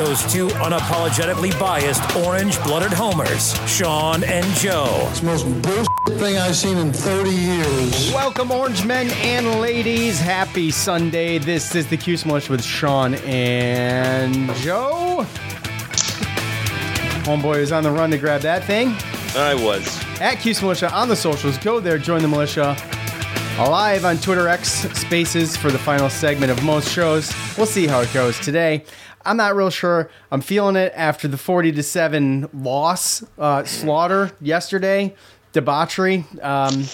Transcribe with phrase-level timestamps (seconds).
[0.00, 5.06] Those two unapologetically biased orange-blooded homers, Sean and Joe.
[5.10, 8.10] It's the most bullshit thing I've seen in 30 years.
[8.10, 10.18] Welcome, orange men and ladies.
[10.18, 11.36] Happy Sunday.
[11.36, 15.26] This is the Cuse Militia with Sean and Joe.
[17.26, 18.96] Homeboy is on the run to grab that thing.
[19.36, 20.02] I was.
[20.18, 21.58] At Cuse Militia on the socials.
[21.58, 22.74] Go there, join the militia.
[23.58, 27.30] Live on Twitter X Spaces for the final segment of most shows.
[27.58, 28.82] We'll see how it goes today.
[29.24, 30.10] I'm not real sure.
[30.30, 35.14] I'm feeling it after the 40 to 7 loss, uh, slaughter yesterday,
[35.52, 36.24] debauchery.
[36.40, 36.84] Um,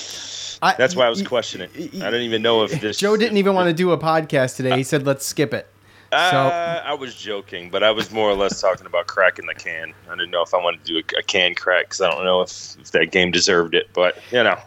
[0.63, 1.69] I, That's why I was questioning.
[1.75, 2.99] I didn't even know if this.
[2.99, 4.77] Joe didn't even want to do a podcast today.
[4.77, 5.69] He said, let's skip it.
[6.13, 9.93] Uh, I was joking, but I was more or less talking about cracking the can.
[10.09, 12.25] I didn't know if I wanted to do a, a can crack because I don't
[12.25, 13.89] know if, if that game deserved it.
[13.93, 14.59] But you know,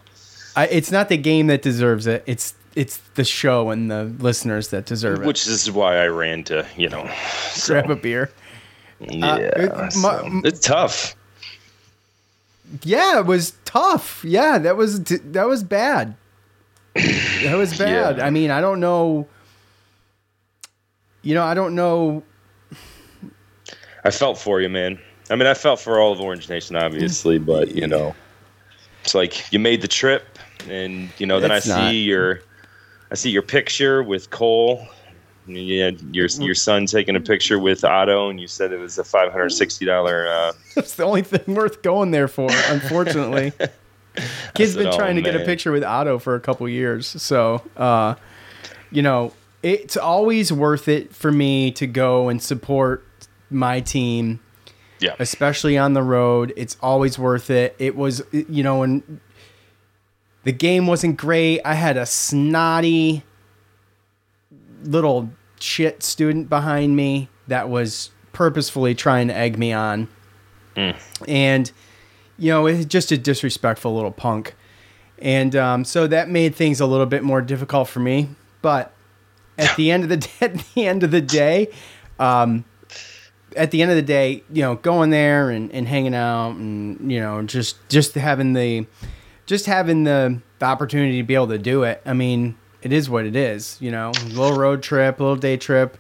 [0.56, 2.24] I, it's not the game that deserves it.
[2.26, 5.26] It's it's the show and the listeners that deserve it.
[5.28, 7.10] which is why I ran to you know.
[7.52, 8.32] So, Grab a beer.
[9.00, 9.38] yeah, uh,
[9.86, 10.00] it- so,
[10.30, 11.16] my- it's tough.
[12.84, 14.24] Yeah, it was tough.
[14.24, 16.16] Yeah, that was that was bad.
[16.96, 18.18] That was bad.
[18.18, 18.26] Yeah.
[18.26, 19.28] I mean, I don't know.
[21.24, 22.24] You know, I don't know.
[24.06, 25.00] I felt for you, man.
[25.30, 28.16] I mean, I felt for all of Orange Nation, obviously, but you know,
[29.04, 30.38] it's like you made the trip,
[30.70, 32.42] and you know, then It's I see your,
[33.12, 34.88] I see your picture with Cole.
[35.48, 39.00] You had your your son taking a picture with Otto, and you said it was
[39.00, 40.28] a five hundred sixty dollar.
[40.28, 42.50] Uh, That's the only thing worth going there for.
[42.68, 43.52] Unfortunately,
[44.54, 47.08] kid's been trying "Oh, to get a picture with Otto for a couple years.
[47.08, 48.14] So, uh,
[48.92, 49.34] you know,
[49.64, 53.04] it's always worth it for me to go and support
[53.50, 54.40] my team
[55.00, 56.54] yeah, especially on the road.
[56.56, 57.76] It's always worth it.
[57.80, 59.22] It was, you know, when
[60.44, 63.24] the game wasn't great, I had a snotty
[64.84, 65.30] little
[65.60, 70.08] shit student behind me that was purposefully trying to egg me on.
[71.28, 71.72] And,
[72.38, 74.56] you know, it's just a disrespectful little punk.
[75.22, 78.30] And um, so that made things a little bit more difficult for me.
[78.62, 78.94] But
[79.58, 81.70] at the end of the at the end of the day,
[82.18, 82.64] um,
[83.58, 87.12] at the end of the day, you know, going there and, and hanging out and
[87.12, 88.86] you know, just just having the
[89.50, 92.04] just having the, the opportunity to be able to do it.
[92.06, 95.36] I mean, it is what it is, you know, a little road trip, a little
[95.36, 95.98] day trip,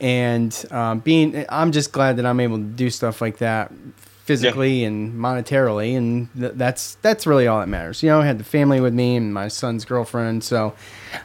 [0.00, 1.44] and um, being.
[1.48, 6.28] I'm just glad that I'm able to do stuff like that physically and monetarily, and
[6.38, 8.04] th- that's that's really all that matters.
[8.04, 10.72] You know, I had the family with me and my son's girlfriend, so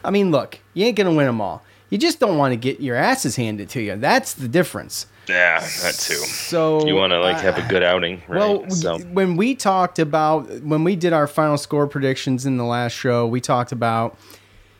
[0.04, 1.64] I mean, look, you ain't gonna win them all.
[1.92, 3.96] You just don't want to get your asses handed to you.
[3.96, 5.06] That's the difference.
[5.28, 6.16] Yeah, that too.
[6.16, 8.40] So You want to like have a good outing, right?
[8.40, 12.64] well, so, when we talked about when we did our final score predictions in the
[12.64, 14.18] last show, we talked about.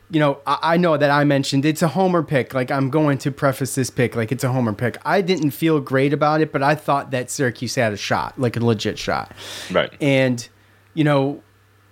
[0.10, 2.54] You know, I, I know that I mentioned it's a homer pick.
[2.54, 4.98] Like I'm going to preface this pick like it's a homer pick.
[5.04, 8.56] I didn't feel great about it, but I thought that Syracuse had a shot, like
[8.56, 9.34] a legit shot.
[9.70, 9.92] right.
[10.00, 10.48] And
[10.94, 11.44] you know,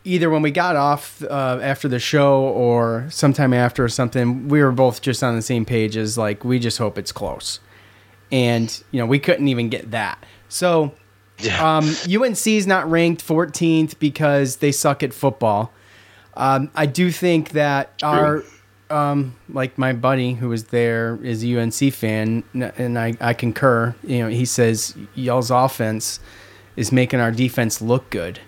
[0.06, 4.64] either when we got off uh, after the show or sometime after or something, we
[4.64, 7.60] were both just on the same page as like we just hope it's close.
[8.32, 10.24] And you know, we couldn't even get that.
[10.50, 10.94] So
[11.40, 11.78] Yeah.
[11.78, 15.72] um, UNC's not ranked 14th because they suck at football.
[16.36, 18.44] Um, I do think that our,
[18.90, 23.96] um, like my buddy who was there is a UNC fan, and I, I concur.
[24.04, 26.20] You know, he says y'all's offense
[26.76, 28.40] is making our defense look good,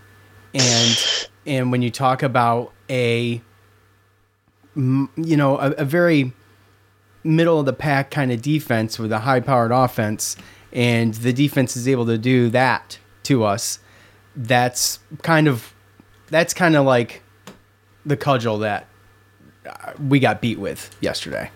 [0.54, 3.42] and and when you talk about a
[4.76, 6.34] you know, a, a very
[7.28, 10.38] middle of the pack kind of defense with a high powered offense
[10.72, 13.80] and the defense is able to do that to us,
[14.36, 15.74] that's kind of
[16.30, 17.24] that's kind of like
[18.06, 18.88] the cudgel that
[19.66, 21.50] uh, we got beat with yesterday.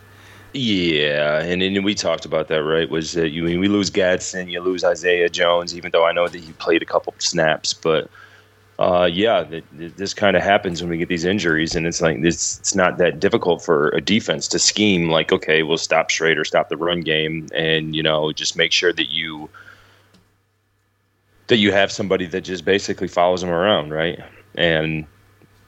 [0.53, 2.89] Yeah, and then we talked about that, right?
[2.89, 3.43] Was that you?
[3.43, 6.81] Mean we lose Gadsden, you lose Isaiah Jones, even though I know that he played
[6.81, 8.09] a couple snaps, but
[8.81, 12.57] uh, yeah, this kind of happens when we get these injuries, and it's like it's
[12.57, 15.11] it's not that difficult for a defense to scheme.
[15.11, 18.91] Like, okay, we'll stop Shrader, stop the run game, and you know, just make sure
[18.91, 19.51] that you
[21.45, 24.19] that you have somebody that just basically follows them around, right?
[24.55, 25.05] And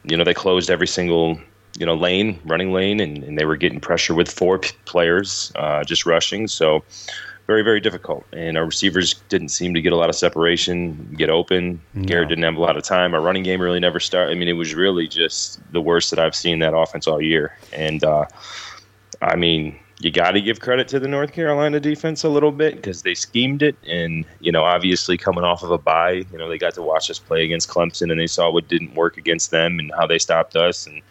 [0.05, 1.39] you know, they closed every single
[1.77, 5.51] you know lane, running lane, and, and they were getting pressure with four p- players
[5.55, 6.47] uh, just rushing.
[6.47, 6.83] So
[7.47, 8.25] very, very difficult.
[8.31, 11.81] And our receivers didn't seem to get a lot of separation, get open.
[11.93, 12.03] No.
[12.05, 13.13] Garrett didn't have a lot of time.
[13.13, 14.31] Our running game really never started.
[14.31, 17.57] I mean, it was really just the worst that I've seen that offense all year.
[17.73, 18.25] And uh,
[19.21, 22.75] I mean, you got to give credit to the North Carolina defense a little bit
[22.75, 23.75] because they schemed it.
[23.85, 27.09] And, you know, obviously coming off of a bye, you know, they got to watch
[27.09, 30.19] us play against Clemson and they saw what didn't work against them and how they
[30.19, 30.87] stopped us.
[30.87, 31.01] And,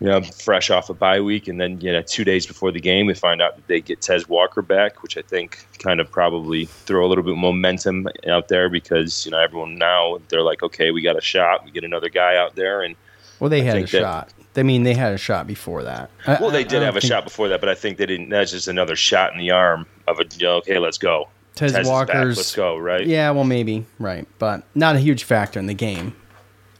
[0.00, 2.80] you know, fresh off a bye week, and then you know, two days before the
[2.80, 6.10] game, we find out that they get Tez Walker back, which I think kind of
[6.10, 10.62] probably throw a little bit momentum out there because you know everyone now they're like,
[10.62, 12.96] okay, we got a shot, we get another guy out there, and
[13.38, 14.34] well, they I had a that, shot.
[14.56, 16.10] I mean, they had a shot before that.
[16.26, 17.12] well, they did have a think...
[17.12, 18.28] shot before that, but I think they didn't.
[18.28, 20.24] That's just another shot in the arm of a.
[20.36, 21.28] You know, okay, let's go.
[21.54, 22.36] Tez, Tez Walker's.
[22.36, 22.76] Let's go.
[22.76, 23.06] Right.
[23.06, 23.30] Yeah.
[23.30, 23.86] Well, maybe.
[23.98, 26.16] Right, but not a huge factor in the game,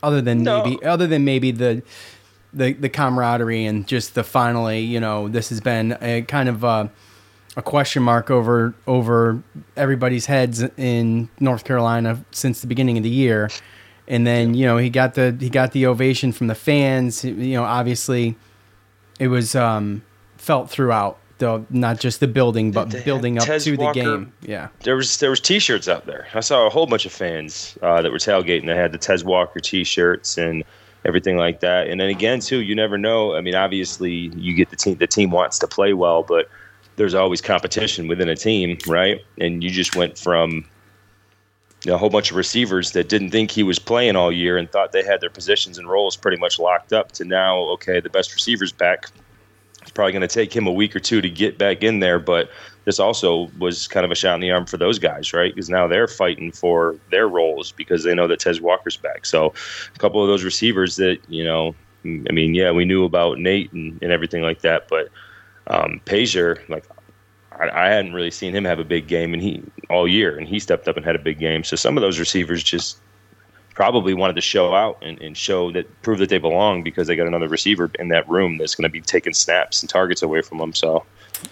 [0.02, 0.64] other than no.
[0.64, 0.84] maybe.
[0.84, 1.82] Other than maybe the
[2.54, 6.64] the the camaraderie and just the finally, you know, this has been a kind of
[6.64, 6.90] a,
[7.56, 9.42] a question mark over over
[9.76, 13.50] everybody's heads in North Carolina since the beginning of the year.
[14.06, 17.24] And then you know he got the he got the ovation from the fans.
[17.24, 18.36] You know, obviously,
[19.18, 20.02] it was um,
[20.36, 24.04] felt throughout the not just the building, but they building up Tez to Walker, the
[24.04, 24.32] game.
[24.42, 26.26] Yeah, there was there was T-shirts out there.
[26.34, 28.66] I saw a whole bunch of fans uh, that were tailgating.
[28.66, 30.64] They had the Tez Walker T-shirts and
[31.04, 31.88] everything like that.
[31.88, 33.34] And then again, too, you never know.
[33.34, 34.96] I mean, obviously, you get the team.
[34.96, 36.48] The team wants to play well, but
[36.96, 39.20] there's always competition within a team, right?
[39.38, 40.64] And you just went from
[41.86, 44.92] a whole bunch of receivers that didn't think he was playing all year and thought
[44.92, 48.32] they had their positions and roles pretty much locked up to now, okay, the best
[48.32, 49.10] receivers back.
[49.82, 52.18] It's probably going to take him a week or two to get back in there,
[52.18, 52.50] but
[52.84, 55.54] this also was kind of a shot in the arm for those guys, right?
[55.54, 59.26] Because now they're fighting for their roles because they know that Tez Walker's back.
[59.26, 59.54] So
[59.94, 63.72] a couple of those receivers that, you know, I mean, yeah, we knew about Nate
[63.72, 65.08] and, and everything like that, but
[65.68, 66.84] um, Paysour, like,
[67.58, 70.46] I, I hadn't really seen him have a big game and he all year, and
[70.46, 71.64] he stepped up and had a big game.
[71.64, 72.98] So some of those receivers just
[73.74, 77.16] probably wanted to show out and, and show that prove that they belong because they
[77.16, 80.42] got another receiver in that room that's going to be taking snaps and targets away
[80.42, 80.72] from them.
[80.74, 81.04] So,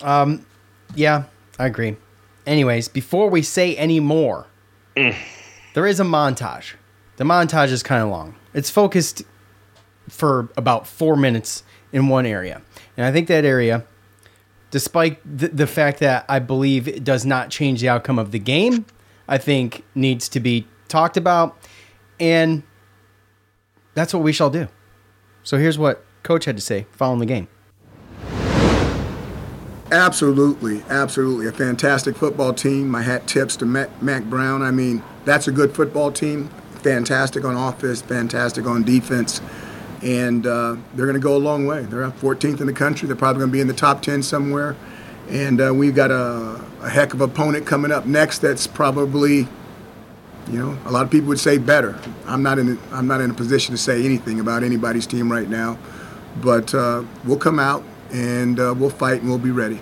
[0.03, 0.45] um,
[0.95, 1.25] yeah,
[1.59, 1.97] I agree.
[2.47, 4.47] Anyways, before we say any more,
[4.97, 5.15] mm.
[5.75, 6.75] there is a montage.
[7.17, 8.35] The montage is kind of long.
[8.55, 9.23] It's focused
[10.09, 11.63] for about four minutes
[11.93, 12.63] in one area.
[12.97, 13.85] And I think that area,
[14.71, 18.39] despite the, the fact that I believe it does not change the outcome of the
[18.39, 18.87] game,
[19.29, 21.57] I think needs to be talked about.
[22.19, 22.63] And
[23.95, 24.69] that's what we shall do.
[25.43, 27.49] So here's what Coach had to say following the game.
[29.93, 31.47] Absolutely, absolutely.
[31.47, 32.89] A fantastic football team.
[32.89, 34.63] My hat tips to Mack, Mack Brown.
[34.63, 36.49] I mean, that's a good football team.
[36.77, 39.43] Fantastic on offense, fantastic on defense.
[40.03, 41.83] And uh, they're going to go a long way.
[41.83, 43.07] They're 14th in the country.
[43.07, 44.77] They're probably going to be in the top 10 somewhere.
[45.29, 49.47] And uh, we've got a, a heck of opponent coming up next that's probably,
[50.51, 52.01] you know, a lot of people would say better.
[52.27, 55.51] I'm not in I'm not in a position to say anything about anybody's team right
[55.51, 55.77] now.
[56.41, 59.81] But uh, we'll come out and uh, we'll fight and we'll be ready.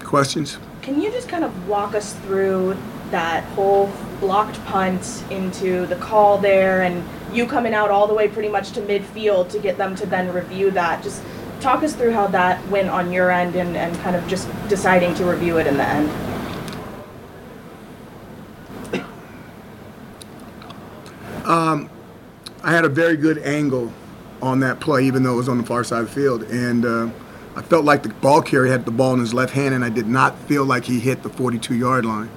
[0.00, 0.58] Questions?
[0.82, 2.76] Can you just kind of walk us through
[3.10, 3.90] that whole
[4.20, 7.04] blocked punt into the call there and
[7.34, 10.32] you coming out all the way pretty much to midfield to get them to then
[10.32, 11.02] review that?
[11.02, 11.22] Just
[11.60, 15.14] talk us through how that went on your end and, and kind of just deciding
[15.14, 16.10] to review it in the end.
[21.44, 21.90] Um,
[22.62, 23.92] I had a very good angle
[24.40, 26.44] on that play, even though it was on the far side of the field.
[26.44, 27.10] And uh,
[27.60, 29.90] I felt like the ball carrier had the ball in his left hand, and I
[29.90, 32.30] did not feel like he hit the 42-yard line.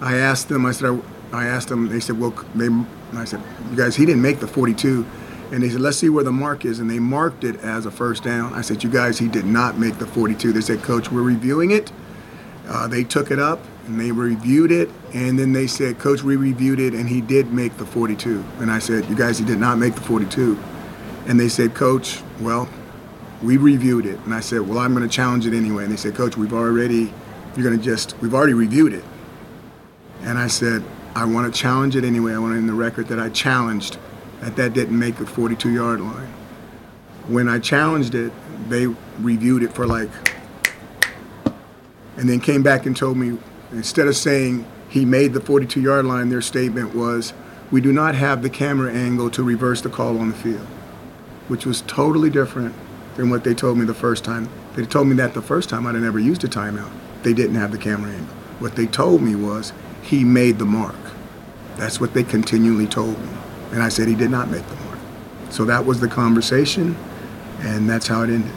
[0.00, 0.64] I asked them.
[0.64, 1.02] I said.
[1.34, 1.90] I, asked them.
[1.90, 2.68] They said, "Well, they."
[3.12, 5.04] I said, "You guys, he didn't make the 42."
[5.52, 7.90] And they said, "Let's see where the mark is." And they marked it as a
[7.90, 8.54] first down.
[8.54, 11.72] I said, "You guys, he did not make the 42." They said, "Coach, we're reviewing
[11.72, 11.92] it."
[12.66, 16.36] Uh, they took it up and they reviewed it, and then they said, "Coach, we
[16.36, 19.60] reviewed it, and he did make the 42." And I said, "You guys, he did
[19.60, 20.58] not make the 42."
[21.26, 22.66] And they said, "Coach, well,
[23.42, 25.84] we reviewed it, and I said, well, I'm going to challenge it anyway.
[25.84, 27.12] And they said, Coach, we've already,
[27.56, 29.04] you're going to just, we've already reviewed it.
[30.22, 32.34] And I said, I want to challenge it anyway.
[32.34, 33.98] I want it in the record that I challenged
[34.40, 36.28] that that didn't make the 42 yard line.
[37.28, 38.32] When I challenged it,
[38.68, 38.86] they
[39.18, 40.10] reviewed it for like,
[42.16, 43.38] and then came back and told me
[43.72, 47.32] instead of saying he made the 42 yard line, their statement was,
[47.70, 50.66] we do not have the camera angle to reverse the call on the field,
[51.48, 52.74] which was totally different
[53.20, 54.48] than what they told me the first time.
[54.74, 56.90] They told me that the first time I'd never used a timeout.
[57.22, 58.34] They didn't have the camera angle.
[58.58, 59.72] What they told me was
[60.02, 60.96] he made the mark.
[61.76, 63.28] That's what they continually told me.
[63.72, 64.98] And I said he did not make the mark.
[65.50, 66.96] So that was the conversation,
[67.60, 68.52] and that's how it ended.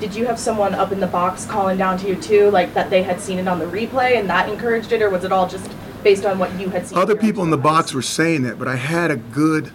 [0.00, 2.90] Did you have someone up in the box calling down to you too, like that
[2.90, 5.48] they had seen it on the replay and that encouraged it, or was it all
[5.48, 5.70] just
[6.02, 6.98] based on what you had seen?
[6.98, 9.72] Other people in the box were saying that, but I had a good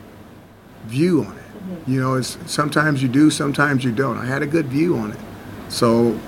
[0.86, 1.41] view on it.
[1.88, 4.18] You know, it's, sometimes you do, sometimes you don't.
[4.18, 5.20] I had a good view on it.
[5.70, 6.20] So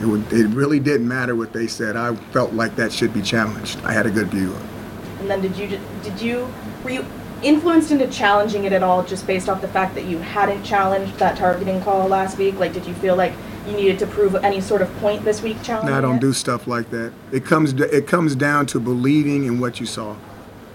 [0.00, 1.96] it, would, it really didn't matter what they said.
[1.96, 3.78] I felt like that should be challenged.
[3.84, 5.20] I had a good view of it.
[5.20, 6.52] And then did you did you
[6.82, 7.06] were you
[7.42, 11.18] influenced into challenging it at all just based off the fact that you hadn't challenged
[11.18, 12.58] that targeting call last week?
[12.58, 13.32] Like, did you feel like
[13.66, 16.20] you needed to prove any sort of point this week challenging No, I don't it?
[16.20, 17.12] do stuff like that.
[17.32, 20.16] It comes it comes down to believing in what you saw.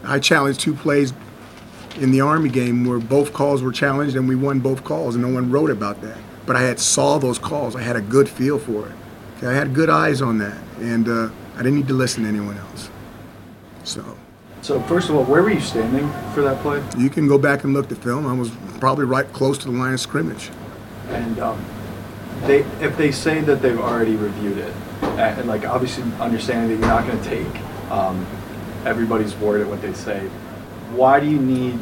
[0.03, 1.13] I challenged two plays
[1.99, 5.23] in the Army game where both calls were challenged and we won both calls, and
[5.23, 6.17] no one wrote about that.
[6.45, 7.75] But I had saw those calls.
[7.75, 8.93] I had a good feel for it.
[9.37, 12.29] Okay, I had good eyes on that, and uh, I didn't need to listen to
[12.29, 12.89] anyone else.
[13.83, 14.17] So
[14.61, 16.83] So first of all, where were you standing for that play?
[16.97, 18.25] you can go back and look the film.
[18.25, 20.49] I was probably right close to the line of scrimmage.
[21.09, 21.63] And um,
[22.43, 26.95] they, if they say that they've already reviewed it, and like obviously understanding that you're
[26.95, 28.25] not going to take um,
[28.85, 30.29] everybody's word at what they say,
[30.91, 31.79] why do you need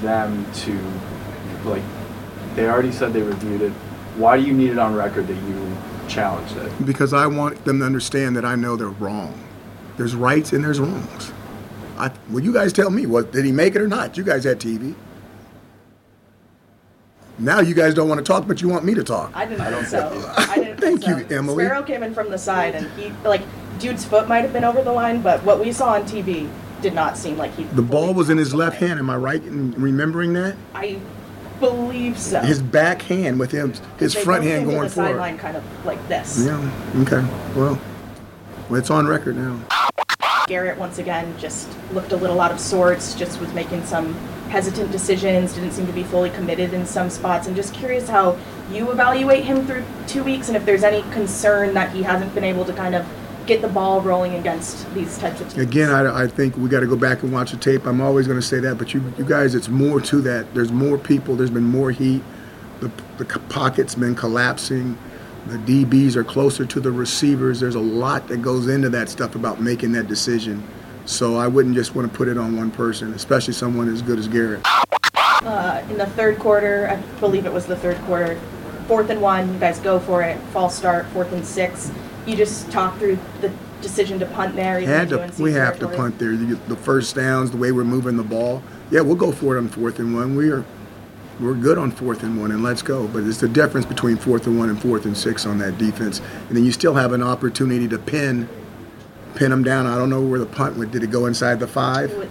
[0.00, 0.80] them to
[1.68, 1.82] like?
[2.54, 3.72] They already said they reviewed it.
[4.16, 5.76] Why do you need it on record that you
[6.08, 6.86] challenged it?
[6.86, 9.38] because I want them to understand that I know they're wrong.
[9.96, 11.32] There's rights and there's wrongs.
[11.98, 14.16] I, well, you guys tell me, what did he make it or not?
[14.16, 14.94] You guys had TV.
[17.38, 19.30] Now you guys don't want to talk, but you want me to talk.
[19.34, 20.34] I didn't think so.
[20.36, 21.36] I didn't Thank think you.
[21.36, 21.64] Emily.
[21.64, 23.42] Sparrow came in from the side, and he like
[23.78, 26.50] dude's foot might have been over the line, but what we saw on TV
[26.80, 27.64] did not seem like he.
[27.64, 28.98] The ball was in his left hand.
[28.98, 30.56] Am I right in remembering that?
[30.74, 30.98] I
[31.60, 32.40] believe so.
[32.40, 35.10] His back hand with him, his They front hand going the forward.
[35.10, 36.44] sideline, kind of like this.
[36.44, 36.70] Yeah.
[37.02, 37.24] Okay.
[37.56, 37.80] Well,
[38.68, 39.58] well, it's on record now.
[40.46, 44.14] Garrett once again just looked a little out of sorts, just was making some
[44.48, 47.46] hesitant decisions, didn't seem to be fully committed in some spots.
[47.46, 48.38] I'm just curious how
[48.72, 52.44] you evaluate him through two weeks and if there's any concern that he hasn't been
[52.44, 53.06] able to kind of
[53.48, 55.66] get the ball rolling against these types of teams.
[55.66, 57.86] Again, I, I think we got to go back and watch the tape.
[57.86, 60.54] I'm always going to say that, but you, you guys, it's more to that.
[60.54, 61.34] There's more people.
[61.34, 62.22] There's been more heat.
[62.80, 64.96] The, the pocket's been collapsing.
[65.46, 67.58] The DBs are closer to the receivers.
[67.58, 70.62] There's a lot that goes into that stuff about making that decision.
[71.06, 74.18] So I wouldn't just want to put it on one person, especially someone as good
[74.18, 74.60] as Garrett.
[74.64, 78.38] Uh, in the third quarter, I believe it was the third quarter,
[78.86, 81.90] fourth and one, you guys go for it, false start, fourth and six.
[82.26, 84.80] You just talk through the decision to punt there.
[84.80, 85.96] even Had though to, UNC we have to territory.
[85.96, 86.32] punt there.
[86.32, 88.62] You get the first downs, the way we're moving the ball.
[88.90, 90.34] Yeah, we'll go for it on fourth and one.
[90.36, 90.64] We are,
[91.40, 93.06] we're good on fourth and one, and let's go.
[93.08, 96.20] But it's the difference between fourth and one and fourth and six on that defense.
[96.48, 98.48] And then you still have an opportunity to pin,
[99.36, 99.86] pin them down.
[99.86, 100.90] I don't know where the punt went.
[100.90, 102.28] Did it go inside the five?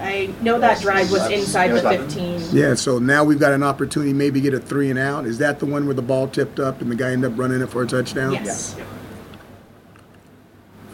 [0.00, 2.08] I know that drive was inside the Seven.
[2.08, 2.56] 15.
[2.56, 2.74] Yeah.
[2.74, 5.26] So now we've got an opportunity, maybe get a three and out.
[5.26, 7.60] Is that the one where the ball tipped up and the guy ended up running
[7.60, 8.32] it for a touchdown?
[8.32, 8.76] Yes.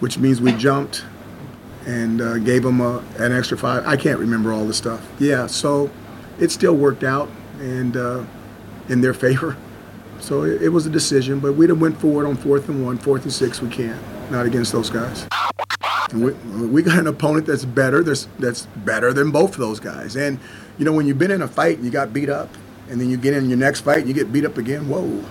[0.00, 1.04] Which means we jumped
[1.86, 3.86] and uh, gave them a, an extra five.
[3.86, 5.06] I can't remember all the stuff.
[5.18, 5.90] Yeah, so
[6.38, 7.28] it still worked out
[7.60, 8.24] and uh,
[8.88, 9.56] in their favor.
[10.20, 12.98] So it, it was a decision, but we'd have went forward on fourth and one,
[12.98, 13.60] fourth and six.
[13.60, 15.26] We can't, not against those guys.
[16.14, 18.02] We, we got an opponent that's better.
[18.02, 20.16] That's that's better than both of those guys.
[20.16, 20.38] And
[20.78, 22.48] you know, when you've been in a fight and you got beat up,
[22.88, 24.88] and then you get in your next fight and you get beat up again.
[24.88, 25.24] Whoa,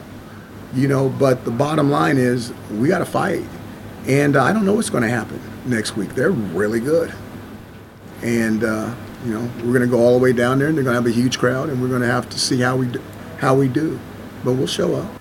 [0.74, 1.10] you know.
[1.10, 3.44] But the bottom line is we got to fight.
[4.08, 6.10] And uh, I don't know what's going to happen next week.
[6.16, 7.14] They're really good.
[8.22, 8.94] And, uh,
[9.26, 11.02] you know, we're going to go all the way down there and they're going to
[11.02, 13.02] have a huge crowd and we're going to have to see how we, do,
[13.38, 14.00] how we do.
[14.44, 15.12] But we'll show up.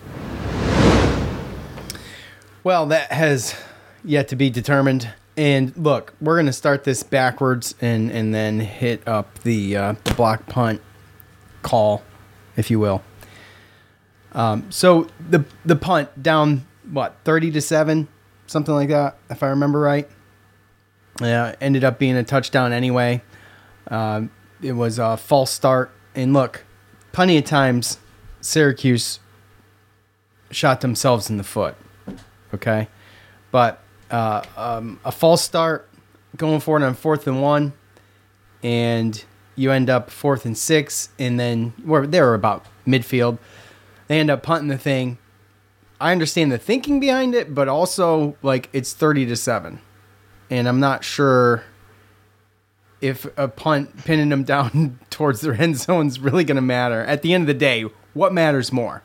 [2.65, 3.55] Well, that has
[4.05, 5.09] yet to be determined.
[5.37, 9.95] And look, we're going to start this backwards and, and then hit up the, uh,
[10.05, 10.81] the block punt
[11.63, 12.03] call,
[12.57, 13.03] if you will.
[14.33, 18.09] Um, so the the punt down what thirty to seven,
[18.53, 20.09] something like that, if I remember right.
[21.21, 23.23] Yeah, ended up being a touchdown anyway.
[23.89, 24.31] Um,
[24.63, 26.65] it was a false start, and look,
[27.11, 27.99] plenty of times
[28.41, 29.19] Syracuse
[30.51, 31.75] shot themselves in the foot.
[32.55, 32.89] Okay,
[33.51, 33.81] but
[34.11, 35.89] uh, um, a false start
[36.37, 37.73] going for it on fourth and one,
[38.63, 39.25] and
[39.57, 43.39] you end up fourth and six, and then they were about midfield.
[44.09, 45.19] They end up punting the thing.
[46.03, 49.81] I understand the thinking behind it, but also like it's thirty to seven,
[50.51, 51.63] and I'm not sure
[53.01, 57.03] if a punt pinning them down towards their end zone is really going to matter.
[57.03, 57.83] At the end of the day,
[58.15, 59.05] what matters more?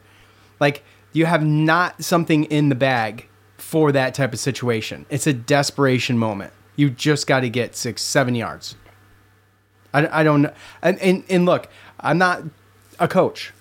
[0.60, 3.28] Like you have not something in the bag
[3.58, 5.06] for that type of situation.
[5.10, 6.52] It's a desperation moment.
[6.76, 8.76] You just got to get six, seven yards.
[9.94, 10.54] I, I don't know.
[10.82, 12.44] And, and, and look, I'm not
[13.00, 13.54] a coach,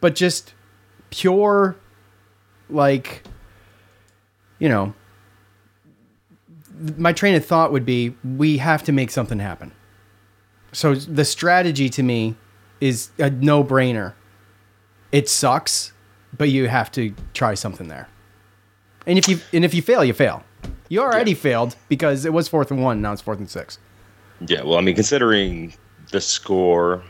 [0.00, 0.54] but just
[1.10, 1.76] pure,
[2.70, 3.22] like,
[4.58, 4.94] you know,
[6.96, 9.72] my train of thought would be we have to make something happen.
[10.72, 12.36] So the strategy to me
[12.80, 14.14] is a no brainer.
[15.12, 15.92] It sucks,
[16.36, 18.08] but you have to try something there.
[19.06, 20.42] And if you and if you fail, you fail.
[20.88, 21.36] You already yeah.
[21.36, 23.00] failed because it was fourth and one.
[23.00, 23.78] Now it's fourth and six.
[24.46, 25.74] Yeah, well, I mean, considering
[26.10, 27.02] the score,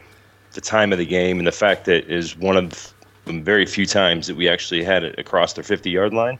[0.53, 2.94] the time of the game, and the fact that is one of the
[3.27, 6.39] very few times that we actually had it across their 50 yard line.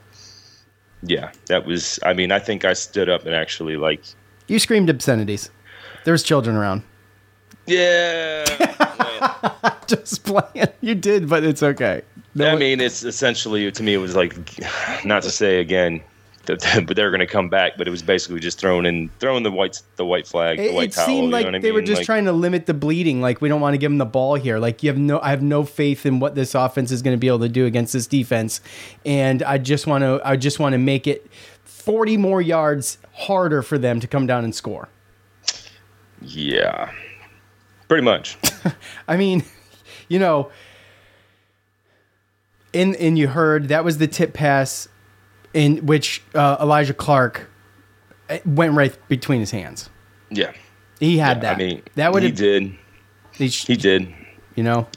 [1.03, 1.99] Yeah, that was.
[2.03, 4.03] I mean, I think I stood up and actually like.
[4.47, 5.49] You screamed obscenities.
[6.03, 6.83] There's children around.
[7.67, 8.45] Yeah.
[9.87, 10.67] Just playing.
[10.81, 12.01] You did, but it's okay.
[12.33, 13.93] No, I mean, it's essentially to me.
[13.93, 14.35] It was like,
[15.05, 16.01] not to say again,
[16.45, 17.73] but they're going to come back.
[17.77, 20.89] But it was basically just throwing in, throwing the white, the white flag, the white
[20.89, 21.05] it towel.
[21.05, 21.73] seemed like they mean?
[21.73, 23.21] were just like, trying to limit the bleeding.
[23.21, 24.59] Like we don't want to give them the ball here.
[24.59, 27.19] Like you have no, I have no faith in what this offense is going to
[27.19, 28.61] be able to do against this defense,
[29.05, 31.29] and I just want to, I just want to make it
[31.63, 34.89] forty more yards harder for them to come down and score.
[36.21, 36.91] Yeah,
[37.87, 38.37] pretty much.
[39.07, 39.43] I mean,
[40.07, 40.51] you know,
[42.73, 44.87] in and you heard that was the tip pass
[45.55, 47.49] in which uh, Elijah Clark
[48.29, 49.89] uh, went right between his hands.
[50.29, 50.51] Yeah,
[50.99, 51.55] he had yeah, that.
[51.55, 52.75] I mean, that would he did.
[53.31, 54.13] He, he did.
[54.55, 54.87] You know,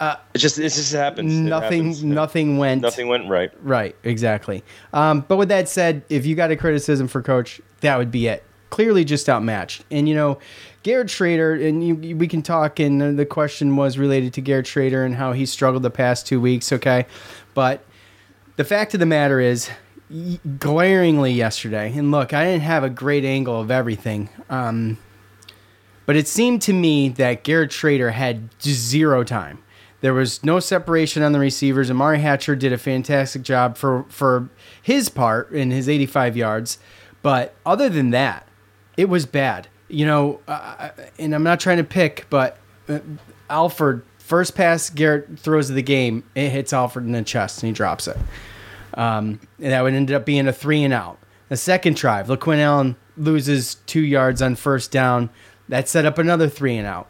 [0.00, 1.32] it just it just happens.
[1.32, 2.04] Nothing happens.
[2.04, 3.50] nothing went Nothing went right.
[3.62, 4.64] right exactly.
[4.92, 8.26] Um, but with that said, if you got a criticism for coach, that would be
[8.26, 8.44] it.
[8.70, 9.84] Clearly, just outmatched.
[9.90, 10.38] And you know,
[10.82, 12.78] Garrett Shrader, and you, we can talk.
[12.78, 16.40] And the question was related to Garrett Shrader and how he struggled the past two
[16.40, 16.72] weeks.
[16.72, 17.06] Okay,
[17.52, 17.84] but
[18.60, 19.70] the fact of the matter is,
[20.58, 24.28] glaringly yesterday, and look, I didn't have a great angle of everything.
[24.50, 24.98] Um,
[26.04, 29.60] but it seemed to me that Garrett Shrader had zero time.
[30.02, 31.88] There was no separation on the receivers.
[31.88, 34.50] Umari Hatcher did a fantastic job for, for
[34.82, 36.78] his part in his 85 yards.
[37.22, 38.46] But other than that,
[38.98, 39.68] it was bad.
[39.88, 42.58] You know, uh, and I'm not trying to pick, but
[42.90, 42.98] uh,
[43.48, 47.68] Alford, first pass Garrett throws of the game, it hits Alford in the chest and
[47.68, 48.18] he drops it.
[48.94, 51.18] Um, and that would end up being a three and out.
[51.48, 55.30] The second drive, LeQuint Allen loses two yards on first down.
[55.68, 57.08] That set up another three and out.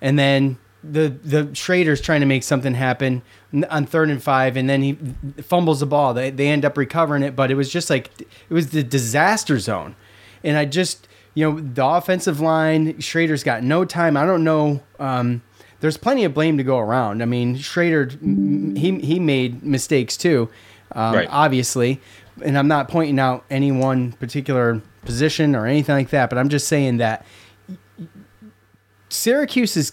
[0.00, 3.22] And then the the Shrader's trying to make something happen
[3.70, 4.98] on third and five, and then he
[5.42, 6.14] fumbles the ball.
[6.14, 9.58] They they end up recovering it, but it was just like it was the disaster
[9.58, 9.96] zone.
[10.44, 14.16] And I just you know the offensive line, Shrader's got no time.
[14.16, 14.82] I don't know.
[14.98, 15.42] Um,
[15.80, 17.22] there's plenty of blame to go around.
[17.22, 20.48] I mean, Shrader he he made mistakes too,
[20.92, 21.28] um, Right.
[21.30, 22.00] obviously,
[22.44, 26.30] and I'm not pointing out any one particular position or anything like that.
[26.30, 27.24] But I'm just saying that
[29.08, 29.92] Syracuse has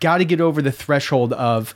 [0.00, 1.74] got to get over the threshold of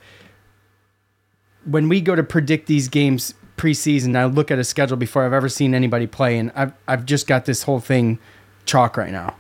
[1.65, 4.17] when we go to predict these games preseason.
[4.17, 7.27] I look at a schedule before I've ever seen anybody play, and I've I've just
[7.27, 8.19] got this whole thing
[8.67, 9.35] chalk right now.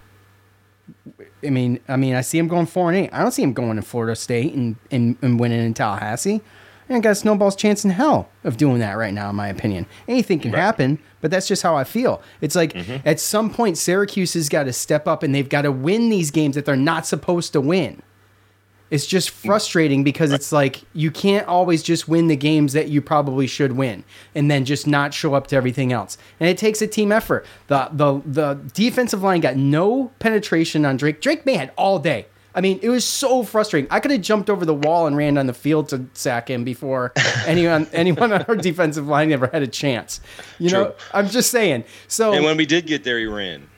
[1.44, 3.10] I mean, I mean, I see him going four and eight.
[3.12, 6.40] I don't see him going to Florida State and, and, and winning in Tallahassee.
[6.88, 9.48] I ain't got a snowball's chance in hell of doing that right now, in my
[9.48, 9.86] opinion.
[10.06, 12.22] Anything can happen, but that's just how I feel.
[12.40, 13.06] It's like mm-hmm.
[13.06, 16.30] at some point, Syracuse has got to step up and they've got to win these
[16.30, 18.02] games that they're not supposed to win.
[18.88, 23.02] It's just frustrating because it's like you can't always just win the games that you
[23.02, 26.16] probably should win and then just not show up to everything else.
[26.38, 27.44] And it takes a team effort.
[27.66, 31.20] The the the defensive line got no penetration on Drake.
[31.20, 32.26] Drake Maye had all day.
[32.56, 33.86] I mean, it was so frustrating.
[33.90, 36.64] I could have jumped over the wall and ran down the field to sack him
[36.64, 37.12] before
[37.46, 40.20] anyone anyone on our defensive line ever had a chance.
[40.58, 41.84] You know, I'm just saying.
[42.08, 43.68] So And when we did get there, he ran.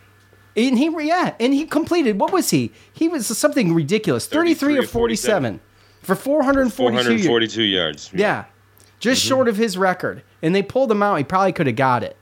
[0.56, 2.20] and he yeah, and he completed.
[2.20, 2.72] What was he?
[2.92, 4.28] He was something ridiculous.
[4.28, 5.60] 33, 33 or or 47
[6.02, 7.26] for 442 yards.
[7.26, 8.10] 442 yards.
[8.14, 8.44] Yeah.
[9.00, 10.22] Just short of his record.
[10.40, 11.16] And they pulled him out.
[11.16, 12.16] He probably could have got it.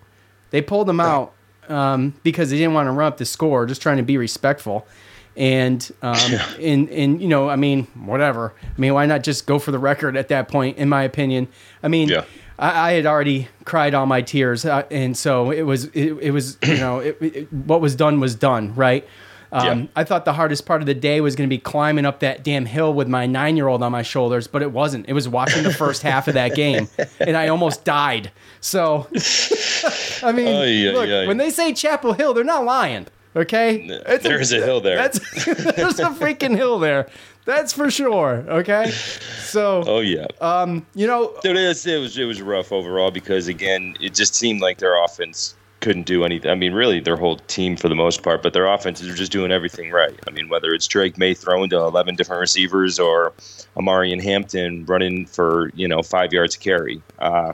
[0.50, 1.32] They pulled him out
[1.68, 4.86] um, because they didn't want to run up the score, just trying to be respectful.
[5.36, 6.16] And, um,
[6.60, 8.54] and, and, you know, I mean, whatever.
[8.62, 11.48] I mean, why not just go for the record at that point, in my opinion?
[11.82, 12.24] I mean, Yeah.
[12.58, 16.30] I, I had already cried all my tears, uh, and so it was it, it
[16.30, 19.06] was you know it, it, what was done was done, right?
[19.52, 19.86] Um, Yeah.
[19.94, 22.42] I thought the hardest part of the day was going to be climbing up that
[22.42, 25.06] damn hill with my nine year old on my shoulders, but it wasn't.
[25.06, 26.88] It was watching the first half of that game,
[27.20, 28.30] and I almost died.
[28.62, 29.06] So,
[30.22, 33.06] I mean, look, when they say Chapel Hill, they're not lying.
[33.36, 34.96] Okay, It's There is a hill there.
[34.96, 37.06] That's there's a freaking hill there.
[37.44, 38.44] That's for sure.
[38.48, 40.26] Okay, so oh yeah.
[40.94, 44.34] you know, Dude, it was, it was it was rough overall because again, it just
[44.34, 46.50] seemed like their offense couldn't do anything.
[46.50, 49.30] I mean, really, their whole team for the most part, but their offenses are just
[49.30, 50.18] doing everything right.
[50.26, 53.34] I mean, whether it's Drake Maye throwing to eleven different receivers or
[53.76, 57.02] Amari and Hampton running for you know five yards a carry.
[57.18, 57.52] Uh,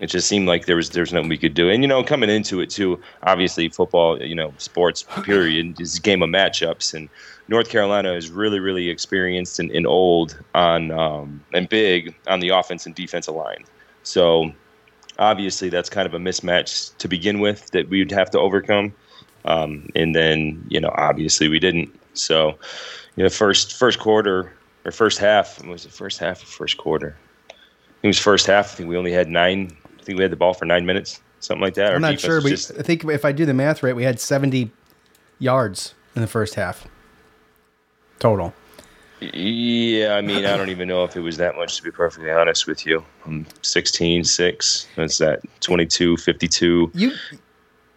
[0.00, 1.68] it just seemed like there was there's nothing we could do.
[1.68, 6.00] And you know, coming into it too, obviously football, you know, sports period is a
[6.00, 7.08] game of matchups and
[7.48, 12.50] North Carolina is really, really experienced and, and old on um, and big on the
[12.50, 13.64] offense and defensive line.
[14.02, 14.52] So
[15.18, 18.94] obviously that's kind of a mismatch to begin with that we would have to overcome.
[19.44, 21.94] Um, and then, you know, obviously we didn't.
[22.14, 22.58] So,
[23.16, 24.52] you know, first first quarter
[24.84, 27.16] or first half was it first half or first quarter?
[28.02, 28.72] It was first half.
[28.72, 29.76] I think we only had nine.
[30.08, 31.90] Think we had the ball for nine minutes, something like that.
[31.90, 32.40] Our I'm not sure.
[32.40, 34.70] We, just- I think if I do the math right, we had 70
[35.38, 36.86] yards in the first half
[38.18, 38.54] total.
[39.20, 42.30] Yeah, I mean, I don't even know if it was that much to be perfectly
[42.30, 43.04] honest with you.
[43.26, 44.88] Um, 16, 6.
[44.96, 47.12] That's that 22, 52, You,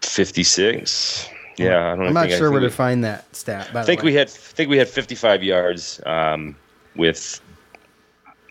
[0.02, 1.30] 56.
[1.56, 3.70] Yeah, I don't I'm not sure where to find that stat.
[3.72, 4.10] By I the think way.
[4.10, 6.56] we had I think we had 55 yards um,
[6.94, 7.40] with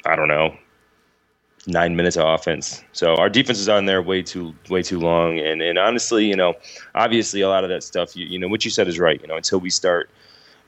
[0.05, 0.55] I don't know
[1.67, 2.83] nine minutes of offense.
[2.91, 5.39] So our defense is on there way too way too long.
[5.39, 6.55] And and honestly, you know,
[6.95, 9.21] obviously a lot of that stuff, you, you know, what you said is right.
[9.21, 10.09] You know, until we start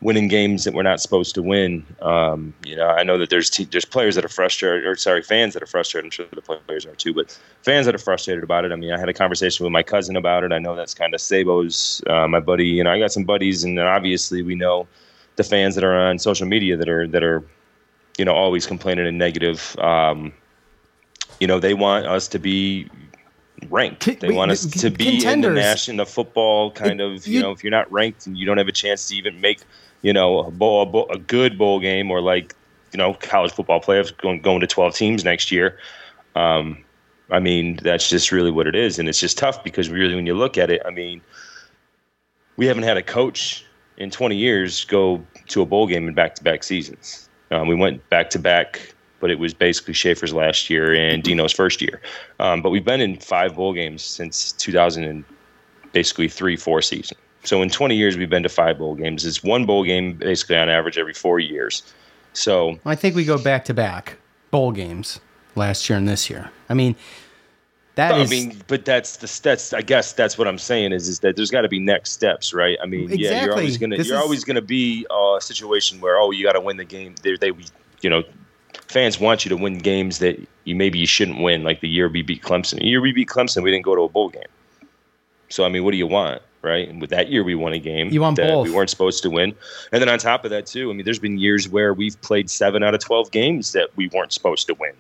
[0.02, 3.50] winning games that we're not supposed to win, um, you know, I know that there's
[3.50, 6.06] there's players that are frustrated, or sorry, fans that are frustrated.
[6.06, 8.72] I'm sure the players are too, but fans that are frustrated about it.
[8.72, 10.52] I mean, I had a conversation with my cousin about it.
[10.52, 12.68] I know that's kind of Sabo's, uh, my buddy.
[12.68, 14.88] You know, I got some buddies, and obviously we know
[15.38, 17.44] the fans that are on social media that are that are,
[18.20, 19.76] you know, always complaining and negative.
[19.80, 20.34] Um,
[21.40, 22.90] you know, they want us to be
[23.70, 24.20] ranked.
[24.20, 27.28] They want us to be in the national football kind It- of.
[27.28, 29.40] You, you- know, if you're not ranked and you don't have a chance to even
[29.42, 29.62] make,
[30.02, 32.54] you know, a, bowl, a, bowl, a good bowl game or like,
[32.92, 35.80] you know, college football playoffs going going to 12 teams next year.
[36.36, 36.84] Um,
[37.32, 40.26] I mean, that's just really what it is, and it's just tough because really, when
[40.28, 41.22] you look at it, I mean,
[42.58, 43.66] we haven't had a coach
[43.98, 47.30] in 20 years go to a bowl game in back-to-back seasons.
[47.50, 48.94] Um, we went back-to-back,
[49.24, 52.02] but it was basically Shafer's last year and Dino's first year.
[52.42, 55.24] Um, but we've been in five bowl games since 2000 and
[55.94, 57.16] basically three, four season.
[57.46, 59.26] So in 20 years, we've been to five bowl games.
[59.26, 61.84] It's one bowl game basically on average every four years.
[62.34, 64.18] So I think we go back to back
[64.52, 65.22] bowl games
[65.56, 66.52] last year and this year.
[66.68, 66.94] I mean,
[67.96, 71.08] that I is mean, but that's the that's I guess that's what I'm saying is
[71.08, 72.78] is that there's got to be next steps, right?
[72.84, 76.02] I mean, yeah, you're always gonna This you're is- always gonna be uh, a situation
[76.02, 77.16] where oh you got to win the game.
[77.24, 77.54] They they
[78.02, 78.24] you know
[78.88, 82.08] fans want you to win games that you maybe you shouldn't win, like the year
[82.10, 82.80] we beat Clemson.
[82.80, 84.44] The year we beat Clemson, we didn't go to a bowl game.
[85.50, 86.88] So I mean, what do you want, right?
[86.88, 88.68] And with that year, we won a game You want that both.
[88.68, 89.54] we weren't supposed to win,
[89.92, 92.50] and then on top of that too, I mean, there's been years where we've played
[92.50, 94.94] seven out of twelve games that we weren't supposed to win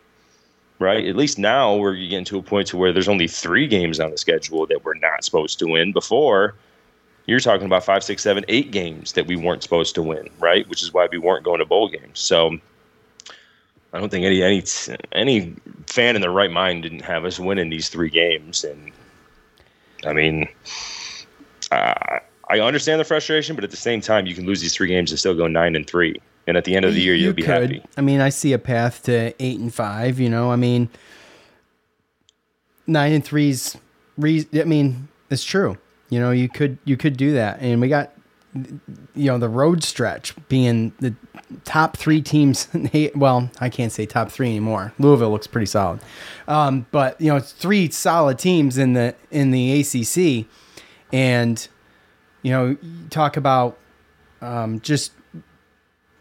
[0.79, 1.05] right?
[1.07, 4.11] At least now we're getting to a point to where there's only three games on
[4.11, 5.93] the schedule that we're not supposed to win.
[5.93, 6.55] Before,
[7.25, 10.67] you're talking about five, six, seven, eight games that we weren't supposed to win, right?
[10.67, 12.19] Which is why we weren't going to bowl games.
[12.19, 12.57] So
[13.93, 14.63] I don't think any any
[15.11, 15.55] any
[15.87, 18.63] fan in their right mind didn't have us winning these three games.
[18.63, 18.91] And
[20.05, 20.49] I mean,
[21.71, 24.87] I I understand the frustration, but at the same time, you can lose these three
[24.87, 26.15] games and still go nine and three.
[26.45, 27.71] And at the end of the year, you you'll be could.
[27.71, 27.83] happy.
[27.95, 30.19] I mean, I see a path to eight and five.
[30.19, 30.89] You know, I mean,
[32.87, 33.77] nine and threes.
[34.17, 35.77] Re- I mean, it's true.
[36.09, 38.12] You know, you could you could do that, and we got
[38.53, 41.15] you know the road stretch being the
[41.65, 42.67] top three teams.
[43.15, 44.93] well, I can't say top three anymore.
[44.99, 45.99] Louisville looks pretty solid,
[46.47, 50.45] um, but you know, it's three solid teams in the in the ACC,
[51.11, 51.67] and
[52.43, 52.77] you know,
[53.09, 53.77] talk about
[54.41, 55.13] um, just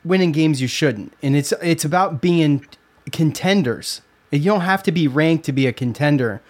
[0.05, 2.67] winning games you shouldn't, and it's it's about being
[3.11, 4.01] contenders.
[4.31, 6.41] You don't have to be ranked to be a contender,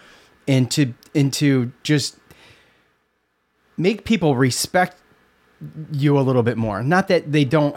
[0.46, 2.18] and to and to just
[3.76, 4.96] make people respect
[5.92, 6.82] you a little bit more.
[6.82, 7.76] Not that they don't.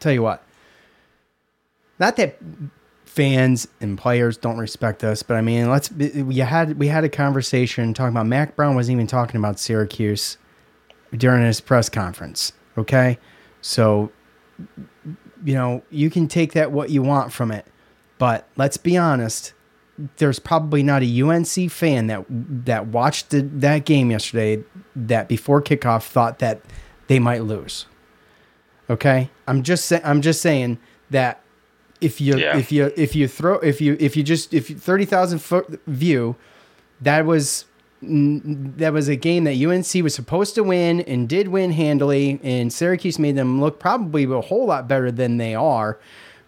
[0.00, 0.44] Tell you what.
[1.98, 2.38] Not that
[3.04, 5.90] fans and players don't respect us, but I mean, let's.
[5.92, 10.38] We had we had a conversation talking about Mack Brown wasn't even talking about Syracuse
[11.16, 12.52] during his press conference.
[12.76, 13.18] Okay,
[13.60, 14.10] so
[15.44, 17.66] you know you can take that what you want from it,
[18.18, 19.52] but let's be honest.
[20.16, 24.62] there's probably not a UNC fan that that watched the, that game yesterday
[24.96, 26.60] that before kickoff thought that
[27.08, 27.86] they might lose.
[28.90, 30.78] Okay, I'm just sa- I'm just saying
[31.10, 31.40] that
[32.00, 32.56] if you Yeah.
[32.56, 35.80] if you if you throw if you if you just if you, thirty thousand foot
[35.86, 36.36] view,
[37.00, 37.64] that was
[38.02, 42.72] that was a game that UNC was supposed to win and did win handily, and
[42.72, 45.98] Syracuse made them look probably a whole lot better than they are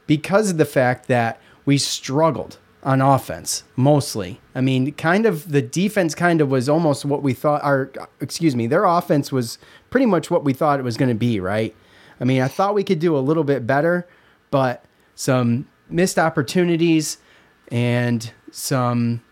[0.08, 4.40] because of the fact that we struggled on offense mostly.
[4.54, 8.54] I mean, kind of the defense kind of was almost what we thought our excuse
[8.54, 9.58] me, their offense was
[9.90, 11.74] pretty much what we thought it was going to be, right?
[12.20, 14.06] I mean, I thought we could do a little bit better,
[14.50, 17.18] but some missed opportunities
[17.68, 19.22] and some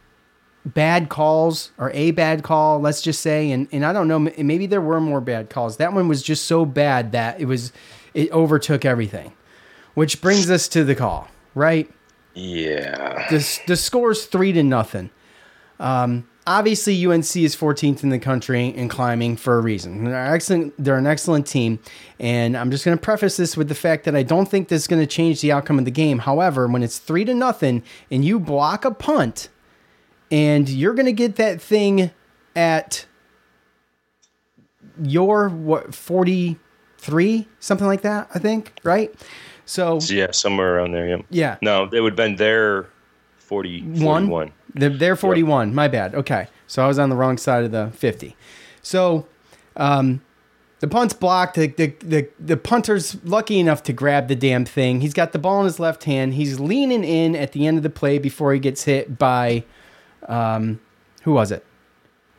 [0.64, 3.50] bad calls or a bad call, let's just say.
[3.50, 5.76] And, and I don't know, maybe there were more bad calls.
[5.76, 7.72] That one was just so bad that it was,
[8.14, 9.32] it overtook everything,
[9.94, 11.90] which brings us to the call, right?
[12.34, 13.28] Yeah.
[13.30, 15.10] The, the score's three to nothing.
[15.78, 20.04] Um, obviously, UNC is 14th in the country and climbing for a reason.
[20.04, 20.74] They're excellent.
[20.78, 21.78] They're an excellent team,
[22.18, 24.82] and I'm just going to preface this with the fact that I don't think this
[24.82, 26.20] is going to change the outcome of the game.
[26.20, 29.48] However, when it's three to nothing and you block a punt,
[30.30, 32.10] and you're going to get that thing
[32.56, 33.06] at
[35.02, 39.14] your what 43 something like that i think right
[39.72, 41.08] so So, yeah, somewhere around there.
[41.08, 41.22] Yeah.
[41.30, 41.56] Yeah.
[41.62, 42.86] No, it would have been their
[43.38, 44.52] 40, one 41.
[44.74, 47.90] they're, they're 41 my bad okay so i was on the wrong side of the
[47.94, 48.34] 50
[48.80, 49.26] so
[49.76, 50.22] um
[50.80, 55.02] the punt's blocked the, the, the, the punter's lucky enough to grab the damn thing
[55.02, 57.82] he's got the ball in his left hand he's leaning in at the end of
[57.82, 59.62] the play before he gets hit by
[60.28, 60.80] um
[61.24, 61.66] who was it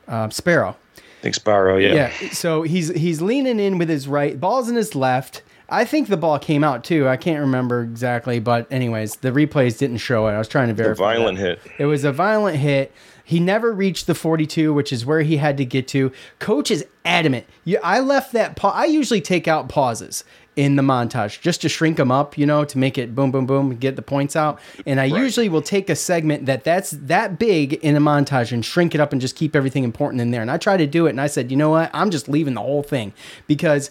[0.07, 1.93] uh, sparrow I think Sparrow, yeah.
[1.93, 2.29] yeah.
[2.31, 5.41] So he's he's leaning in with his right, ball's in his left.
[5.69, 7.07] I think the ball came out too.
[7.07, 10.31] I can't remember exactly, but anyways, the replays didn't show it.
[10.31, 11.15] I was trying to A verify.
[11.15, 11.59] violent that.
[11.59, 11.71] hit.
[11.79, 12.91] It was a violent hit.
[13.25, 16.11] He never reached the 42, which is where he had to get to.
[16.39, 17.45] Coach is adamant.
[17.81, 18.57] I left that.
[18.57, 20.25] Pa- I usually take out pauses
[20.57, 23.45] in the montage just to shrink them up, you know, to make it boom, boom,
[23.47, 24.59] boom, get the points out.
[24.85, 28.63] And I usually will take a segment that that's that big in a montage and
[28.63, 30.41] shrink it up and just keep everything important in there.
[30.41, 31.89] And I tried to do it, and I said, you know what?
[31.93, 33.13] I'm just leaving the whole thing
[33.47, 33.89] because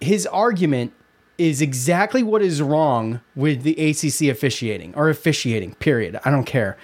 [0.00, 0.92] his argument
[1.38, 5.74] is exactly what is wrong with the ACC officiating or officiating.
[5.74, 6.18] Period.
[6.24, 6.76] I don't care.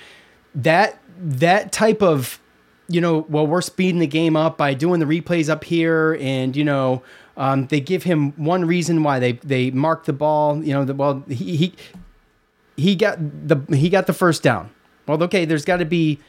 [0.55, 2.41] That that type of
[2.89, 6.55] you know, well, we're speeding the game up by doing the replays up here, and
[6.55, 7.03] you know,
[7.37, 10.63] um, they give him one reason why they they mark the ball.
[10.63, 11.75] You know, the well, he he
[12.77, 14.71] he got the he got the first down.
[15.07, 16.21] Well, okay, there's got to be.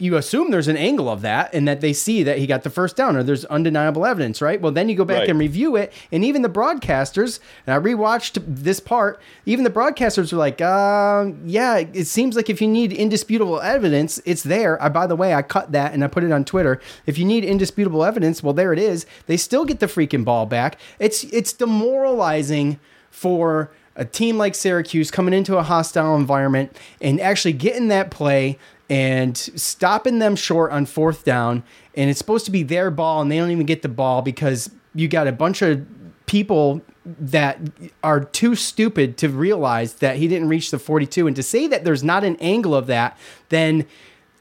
[0.00, 2.70] You assume there's an angle of that, and that they see that he got the
[2.70, 4.60] first down, or there's undeniable evidence, right?
[4.60, 5.28] Well, then you go back Right.
[5.30, 7.40] and review it, and even the broadcasters.
[7.66, 9.18] And I rewatched this part.
[9.44, 14.20] Even the broadcasters were like, uh, "Yeah, it seems like if you need indisputable evidence,
[14.24, 16.80] it's there." I, by the way, I cut that and I put it on Twitter.
[17.04, 19.04] If you need indisputable evidence, well, there it is.
[19.26, 20.78] They still get the freaking ball back.
[21.00, 22.78] It's it's demoralizing
[23.10, 28.56] for a team like Syracuse coming into a hostile environment and actually getting that play
[28.90, 31.62] and stopping them short on fourth down.
[31.94, 34.70] And it's supposed to be their ball, and they don't even get the ball because
[34.94, 35.86] you got a bunch of
[36.26, 37.58] people that
[38.02, 41.26] are too stupid to realize that he didn't reach the 42.
[41.26, 43.16] And to say that there's not an angle of that,
[43.48, 43.86] then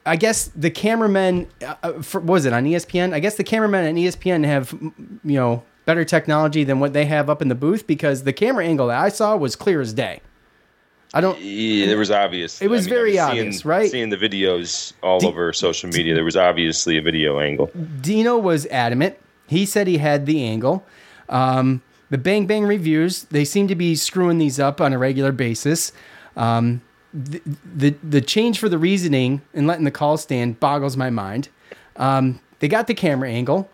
[0.06, 3.14] I guess the cameramen, uh, uh, for, was it on ESPN?
[3.14, 7.30] I guess the cameramen on ESPN have, you know, better technology than what they have
[7.30, 10.22] up in the booth because the camera angle that I saw was clear as day.
[11.13, 11.39] I don't.
[11.39, 12.62] Yeah, there was obvious.
[12.62, 13.89] It was I very seeing- obvious, right?
[13.89, 17.72] Seeing the videos all D- over social media, there was obviously a video angle.
[18.02, 19.15] Dino was adamant.
[19.48, 20.86] He said he had the angle.
[21.30, 25.32] Um, the Bang Bang reviews, they seem to be screwing these up on a regular
[25.32, 25.91] basis.
[26.36, 26.82] Um,
[27.13, 27.41] the,
[27.76, 31.50] the the change for the reasoning and letting the call stand boggles my mind.
[31.96, 33.70] Um, they got the camera angle.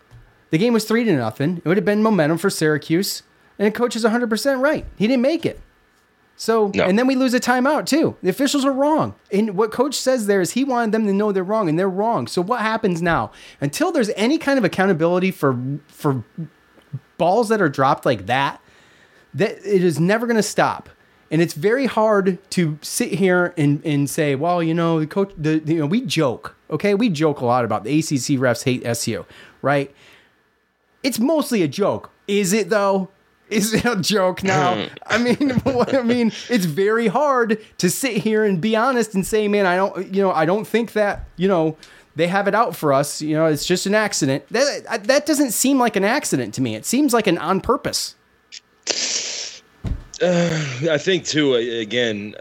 [0.52, 1.58] The game was three to nothing.
[1.58, 3.24] It would have been momentum for Syracuse,
[3.58, 4.86] and the coach is 100 percent right.
[4.98, 5.60] He didn't make it.
[6.44, 6.84] So, No.
[6.84, 8.18] and then we lose a timeout too.
[8.22, 9.16] The officials are wrong.
[9.32, 11.88] And what coach says there is he wanted them to know they're wrong and they're
[11.88, 12.28] wrong.
[12.28, 13.32] So what happens now?
[13.62, 16.26] Until there's any kind of accountability for for
[17.18, 18.60] balls that are dropped like that,
[19.34, 20.90] that it is never going to stop.
[21.32, 25.32] And it's very hard to sit here and, and say, well, you know, the coach,
[25.38, 26.94] the, you know, we joke, okay?
[26.94, 29.26] We joke a lot about the ACC refs hate SU,
[29.62, 29.96] right?
[31.04, 32.12] It's mostly a joke.
[32.28, 33.08] Is it though?
[33.54, 34.88] Is a joke now?
[35.08, 39.26] I mean, what- I mean, it's very hard to sit here and be honest and
[39.26, 41.78] say, man, I don't, you know, I don't think that, you know,
[42.16, 43.22] they have it out for us.
[43.22, 44.46] You know, it's just an accident.
[44.50, 46.76] That that doesn't seem like an accident to me.
[46.76, 48.16] It seems like an on purpose.
[50.22, 51.56] I think too.
[51.56, 52.36] Uh, again,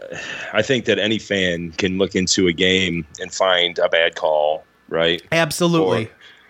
[0.53, 4.63] I think that any fan can look into a game and find a bad call,
[4.89, 5.21] right?
[5.31, 6.09] Absolutely.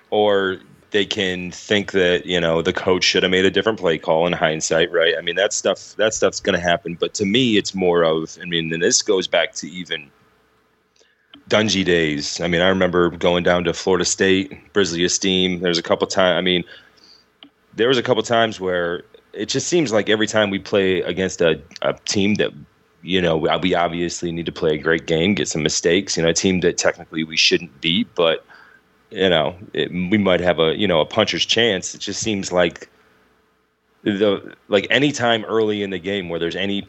[0.10, 0.60] Or, or
[0.93, 4.27] they can think that you know the coach should have made a different play call
[4.27, 5.15] in hindsight, right?
[5.17, 6.95] I mean that stuff that stuff's going to happen.
[6.95, 10.10] But to me, it's more of I mean, and this goes back to even
[11.49, 12.39] Dungy days.
[12.39, 15.60] I mean, I remember going down to Florida State, Brisley Esteem.
[15.60, 16.38] There's a couple times.
[16.38, 16.63] I mean,
[17.75, 19.03] there was a couple times where
[19.34, 22.51] it just seems like every time we play against a, a team that
[23.01, 26.15] you know we obviously need to play a great game, get some mistakes.
[26.15, 28.45] You know, a team that technically we shouldn't beat, but
[29.13, 31.93] you know, it, we might have a you know a puncher's chance.
[31.93, 32.89] It just seems like
[34.04, 36.88] the like any time early in the game where there's any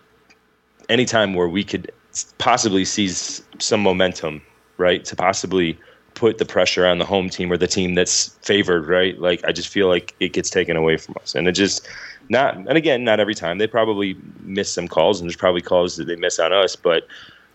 [0.88, 1.90] any time where we could
[2.38, 4.42] possibly seize some momentum,
[4.76, 5.78] right, to possibly
[6.14, 9.18] put the pressure on the home team or the team that's favored, right?
[9.18, 11.86] Like I just feel like it gets taken away from us, and it just
[12.28, 12.56] not.
[12.56, 13.58] And again, not every time.
[13.58, 17.06] They probably miss some calls, and there's probably calls that they miss on us, but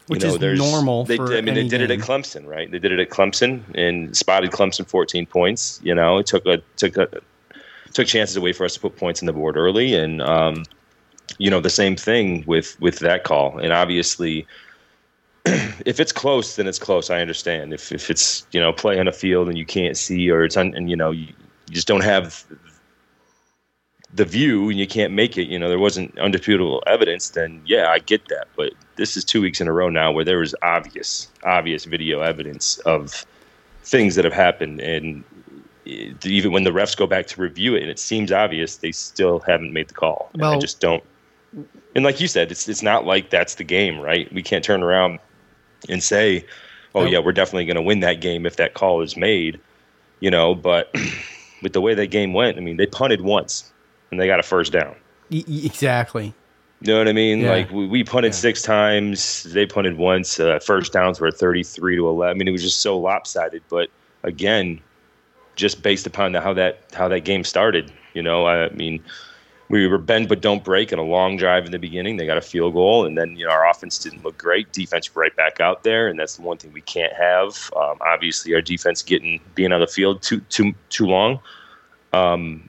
[0.10, 1.06] which you know, is normal.
[1.06, 2.00] They, I mean, they did it at.
[2.00, 2.70] Clemson, right?
[2.70, 5.80] They did it at Clemson and spotted Clemson 14 points.
[5.84, 7.08] You know, it took a took a
[7.94, 10.66] took chances away for us to put points on the board early, and um,
[11.38, 13.60] you know the same thing with with that call.
[13.60, 14.48] And obviously,
[15.46, 17.12] if it's close, then it's close.
[17.12, 17.72] I understand.
[17.72, 20.58] If if it's you know play on a field and you can't see, or it's
[20.58, 22.44] un, and you know you, you just don't have
[24.14, 27.90] the view and you can't make it, you know, there wasn't undisputable evidence, then yeah,
[27.90, 28.48] I get that.
[28.56, 32.22] But this is two weeks in a row now where there was obvious, obvious video
[32.22, 33.26] evidence of
[33.84, 34.82] things that have happened.
[34.82, 35.24] And
[35.86, 39.40] even when the refs go back to review it and it seems obvious, they still
[39.42, 40.30] haven't made the call.
[40.34, 41.04] And I just don't.
[41.96, 44.32] And like you said, it's it's not like that's the game, right?
[44.34, 45.18] We can't turn around
[45.88, 46.46] and say,
[46.94, 49.60] "Oh yeah, we're definitely going to win that game if that call is made,"
[50.20, 50.54] you know.
[50.54, 50.94] But
[51.64, 53.74] with the way that game went, I mean, they punted once
[54.12, 54.96] and they got a first down.
[55.32, 56.34] Exactly.
[56.82, 57.42] You know what I mean?
[57.42, 57.52] Yeah.
[57.52, 58.38] Like we, we punted Yeah.
[58.38, 60.40] six times, they punted once.
[60.40, 62.36] Uh, first downs were thirty-three to eleven.
[62.36, 63.62] I mean, it was just so lopsided.
[63.70, 63.90] But
[64.24, 64.80] again,
[65.56, 69.04] just based upon the, how that how that game started, you know, I mean,
[69.68, 72.16] we were bend but don't break and a long drive in the beginning.
[72.16, 74.72] They got a field goal, and then you know our offense didn't look great.
[74.72, 77.70] Defense right back out there, and that's the one thing we can't have.
[77.76, 81.42] Um, obviously, our defense getting being on the field too too too long.
[82.14, 82.69] Um,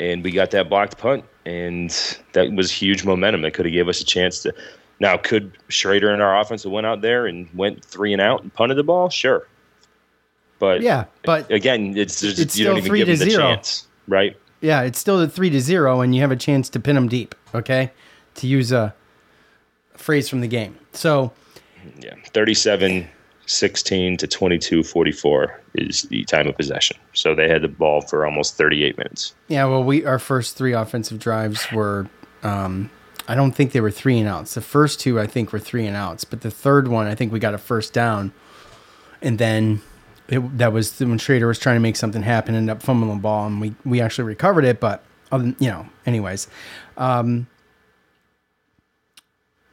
[0.00, 1.90] and we got that blocked punt, and
[2.32, 3.42] that was huge momentum.
[3.42, 4.54] That could have gave us a chance to.
[5.00, 8.42] Now, could Shrader and our offense have went out there and went three and out
[8.42, 9.08] and punted the ball?
[9.10, 9.46] Sure,
[10.58, 13.26] but Yeah, but again, it's, there's, It's you don't still even three give to them
[13.26, 13.42] the zero.
[13.54, 14.36] chance, right?
[14.60, 17.08] yeah, it's still the three to zero, and you have a chance to pin them
[17.08, 17.34] deep.
[17.54, 17.90] Okay,
[18.36, 18.94] to use a
[19.96, 20.76] phrase from the game.
[20.92, 21.32] So
[22.00, 23.08] Yeah, 37
[23.46, 26.96] 16 to 22 44 is the time of possession.
[27.12, 29.34] So they had the ball for almost 38 minutes.
[29.48, 32.08] yeah, well, we our first three offensive drives were.
[32.42, 32.90] Um,
[33.26, 34.54] I don't think they were three and outs.
[34.54, 37.32] The first two, I think, were three and outs, but the third one, I think
[37.32, 38.34] we got a first down,
[39.22, 39.80] and then
[40.28, 43.22] it, that was when Shrader was trying to make something happen, ended up fumbling the
[43.22, 44.78] ball, and we we actually recovered it.
[44.78, 45.02] But
[45.32, 46.48] um, you know, anyways,
[46.98, 47.46] um,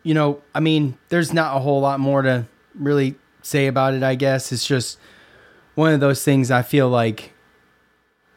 [0.03, 4.03] you know, I mean, there's not a whole lot more to really say about it.
[4.03, 4.97] I guess it's just
[5.75, 6.51] one of those things.
[6.51, 7.33] I feel like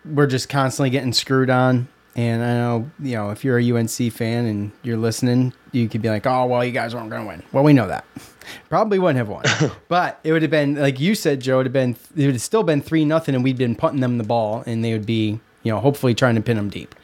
[0.04, 1.88] we're just constantly getting screwed on.
[2.16, 6.00] And I know, you know, if you're a UNC fan and you're listening, you could
[6.00, 7.42] be like, oh, well, you guys aren't going to win.
[7.50, 8.04] Well, we know that.
[8.68, 9.44] Probably wouldn't have won.
[9.88, 12.34] but it would have been, like you said, Joe, it would have been, it would
[12.34, 15.06] have still been 3 nothing, and we'd been putting them the ball, and they would
[15.06, 16.94] be, you know, hopefully trying to pin them deep.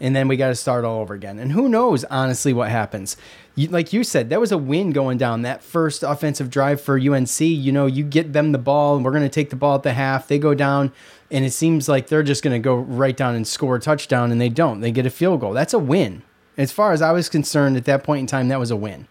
[0.00, 1.38] And then we got to start all over again.
[1.38, 3.16] And who knows, honestly, what happens.
[3.54, 5.42] You, like you said, that was a win going down.
[5.42, 9.10] That first offensive drive for UNC, you know, you get them the ball, and we're
[9.10, 10.26] going to take the ball at the half.
[10.26, 10.92] They go down,
[11.30, 14.32] and it seems like they're just going to go right down and score a touchdown,
[14.32, 14.80] and they don't.
[14.80, 15.52] They get a field goal.
[15.52, 16.22] That's a win.
[16.56, 19.06] As far as I was concerned at that point in time, that was a win.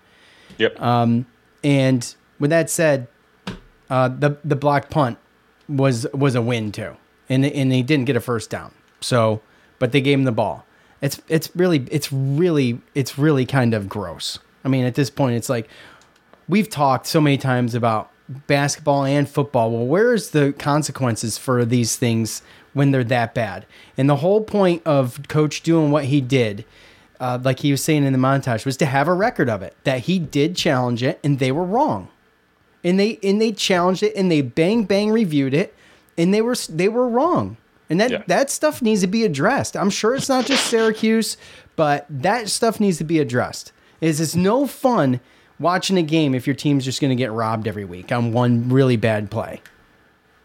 [0.58, 0.80] Yep.
[1.63, 3.08] And with that said,
[3.89, 5.17] uh, the the block punt
[5.67, 6.95] was was a win too,
[7.28, 8.73] and and they didn't get a first down.
[9.02, 9.41] So,
[9.80, 10.65] but they gave him the ball.
[11.02, 14.40] It's it's really it's really it's really kind of gross.
[14.64, 15.70] I mean, at this point, it's like
[16.48, 18.12] we've talked so many times about
[18.47, 19.72] basketball and football.
[19.72, 22.41] Well, where's the consequences for these things
[22.74, 23.66] when they're that bad?
[23.97, 26.66] And the whole point of coach doing what he did,
[27.20, 29.76] uh, like he was saying in the montage, was to have a record of it.
[29.86, 32.10] That he did challenge it, and they were wrong.
[32.84, 35.74] And they and they challenged it, and they bang bang reviewed it,
[36.18, 37.58] and they were they were wrong.
[37.90, 38.24] And that Yeah.
[38.28, 39.76] that stuff needs to be addressed.
[39.76, 41.38] I'm sure it's not just Syracuse,
[41.76, 43.72] but that stuff needs to be addressed.
[44.02, 45.20] Is it's no fun
[45.60, 48.70] watching a game if your team's just going to get robbed every week on one
[48.70, 49.62] really bad play.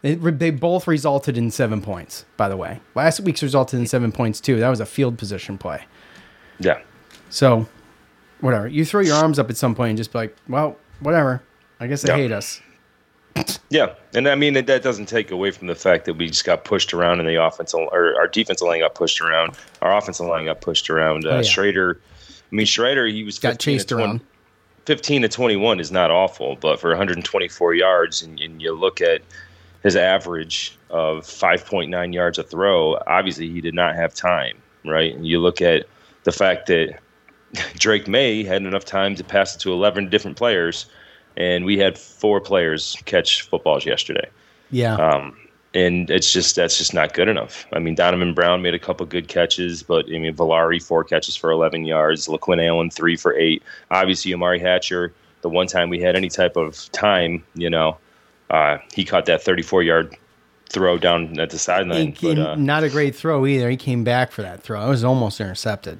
[0.01, 2.79] They, they both resulted in seven points, by the way.
[2.95, 4.59] Last week's resulted in seven points too.
[4.59, 5.85] That was a field position play.
[6.59, 6.79] Yeah.
[7.29, 7.67] So,
[8.41, 8.67] whatever.
[8.67, 11.41] You throw your arms up at some point and just be like, well, whatever.
[11.79, 12.17] I guess they Yeah.
[12.17, 12.61] hate us.
[13.69, 16.63] Yeah, and I mean that doesn't take away from the fact that we just got
[16.63, 20.45] pushed around in the offensive or our defensive line got pushed around, our offensive line
[20.45, 21.25] got pushed around.
[21.25, 21.41] Uh, Oh, yeah.
[21.41, 24.21] Shrader, I mean Shrader, he was Got 15 to chased 20 around.
[24.85, 29.21] 15 to 21 is not awful, but for 124 yards, and, and you look at
[29.83, 35.13] his average of 5.9 yards a throw, obviously he did not have time, right?
[35.13, 35.85] And you look at
[36.23, 36.99] the fact that
[37.79, 40.85] Drake Maye had enough time to pass it to 11 different players,
[41.37, 44.29] and we had four players catch footballs yesterday.
[44.71, 44.95] Yeah.
[44.95, 45.37] Um,
[45.73, 47.65] and it's just that's just not good enough.
[47.73, 51.35] I mean, Donovan Brown made a couple good catches, but I mean, Villari four catches
[51.35, 53.61] for 11 yards, LeQuint Allen three for eight.
[53.91, 57.97] Obviously, Umari Hatcher, the one time we had any type of time, you know,
[58.49, 60.15] uh, he caught that 34 yard
[60.69, 62.15] throw down at the sideline.
[62.21, 63.69] But uh, not a great throw either.
[63.69, 64.85] He came back for that throw.
[64.85, 65.99] It was almost intercepted.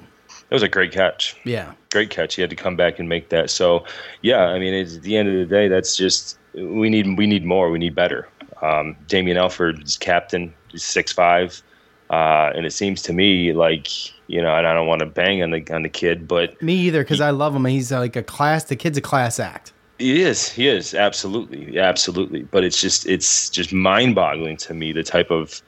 [0.49, 1.35] It was a great catch.
[1.43, 1.73] Yeah.
[1.91, 2.35] great catch.
[2.35, 3.49] He had to come back and make that.
[3.49, 3.83] So,
[4.21, 7.25] yeah, I mean, it's, at the end of the day, that's just we need we
[7.27, 7.71] need more.
[7.71, 8.27] We need better.
[8.61, 10.53] Um, Damian Alford is captain.
[10.69, 11.61] He's six five,
[12.09, 13.87] uh, and it seems to me like
[14.27, 16.73] you know, and I don't want to bang on the on the kid, but Me
[16.75, 17.65] either, because I love him.
[17.65, 18.63] He's like a class.
[18.65, 19.73] The kid's a class act.
[19.99, 20.49] he is.
[20.49, 22.43] He is absolutely, absolutely.
[22.43, 25.61] But it's just it's just mind boggling to me the type of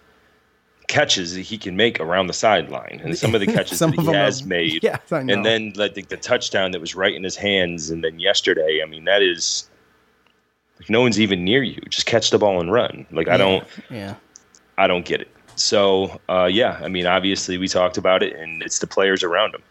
[0.87, 3.97] catches that he can make around the sideline and some of the catches that he
[3.97, 4.83] them are- has made.
[4.83, 5.33] Yes, I know.
[5.33, 8.81] and then like the, the touchdown that was right in his hands, and then yesterday,
[8.83, 9.69] I mean, that is
[10.79, 11.81] like no one's even near you.
[11.89, 13.05] Just catch the ball and run.
[13.11, 14.15] Like I don't, Yeah.
[14.77, 15.27] I don't get it.
[15.55, 19.55] So uh, yeah, I mean, obviously we talked about it, and it's the players around
[19.55, 19.63] him.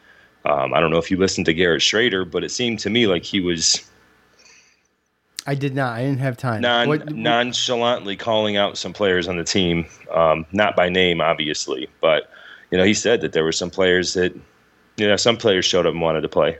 [0.44, 3.06] Um, I don't know if you listened to Garrett Shrader, but it seemed to me
[3.06, 3.88] like he was
[5.46, 5.96] I did not.
[5.96, 6.60] I didn't have time.
[6.60, 11.88] non What- nonchalantly calling out some players on the team, um, not by name, obviously,
[12.00, 12.30] but
[12.70, 14.34] you know, he said that there were some players that,
[14.96, 16.58] you know, some players showed up and wanted to play,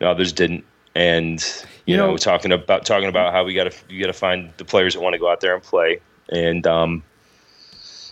[0.00, 0.64] others didn't,
[0.94, 1.40] and
[1.86, 4.12] you, You know, know- talking about talking about how we got to you got to
[4.12, 5.98] find the players that want to go out there and play,
[6.30, 7.02] and um,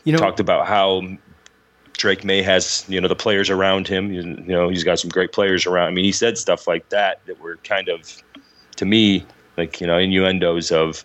[0.04, 1.02] you know, talked about how
[1.96, 4.12] Drake Maye has you know the players around him.
[4.12, 5.88] You, you know, he's got some great players around.
[5.88, 8.22] I mean, he said stuff like that that were kind of,
[8.76, 9.24] to me,
[9.58, 11.04] like you know, innuendos of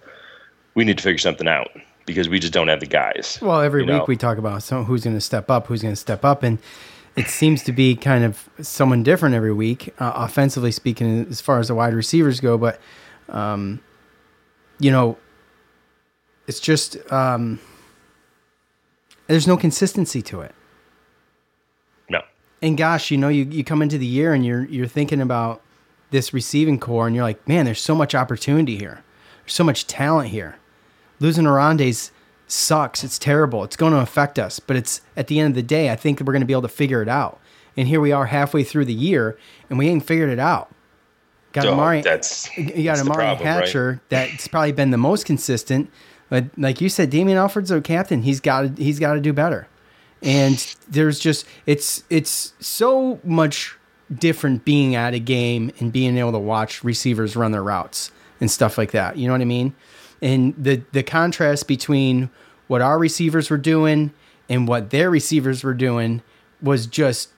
[0.75, 1.69] we need to figure something out
[2.05, 3.39] because we just don't have the guys.
[3.41, 4.05] Well, every week know?
[4.07, 6.59] we talk about so who's going to step up, who's going to step up, and
[7.15, 11.59] it seems to be kind of someone different every week, uh, offensively speaking, as far
[11.59, 12.57] as the wide receivers go.
[12.57, 12.79] But,
[13.29, 13.81] um,
[14.79, 15.17] you know,
[16.47, 17.59] it's just um,
[19.27, 20.53] there's no consistency to it.
[22.09, 22.21] no.
[22.61, 25.61] And gosh, you know, you, you come into the year and you're you're thinking about
[26.13, 29.03] this receiving core, and you're like, man, there's so much opportunity here.
[29.43, 30.55] There's so much talent here.
[31.19, 32.11] Losing Oronde's
[32.47, 33.03] sucks.
[33.03, 33.63] It's terrible.
[33.63, 34.59] It's going to affect us.
[34.59, 36.61] But it's at the end of the day, I think we're going to be able
[36.61, 37.39] to figure it out.
[37.75, 39.37] And here we are halfway through the year,
[39.69, 40.73] and we ain't figured it out.
[41.51, 42.03] Got Oh, Umari.
[42.03, 43.65] that's- you got that's Umari problem, right?
[43.65, 44.01] Hatcher.
[44.09, 45.89] That's probably been the most consistent.
[46.29, 48.21] But like you said, Damian Alford's our captain.
[48.23, 49.67] He's got he's got to do better.
[50.21, 50.57] And
[50.89, 53.77] there's just it's it's so much
[54.19, 58.49] different being at a game and being able to watch receivers run their routes and
[58.49, 59.17] stuff like that.
[59.17, 59.75] You know what I mean?
[60.21, 62.29] And the the contrast between
[62.67, 64.11] what our receivers were doing
[64.49, 66.21] and what their receivers were doing
[66.61, 67.29] was just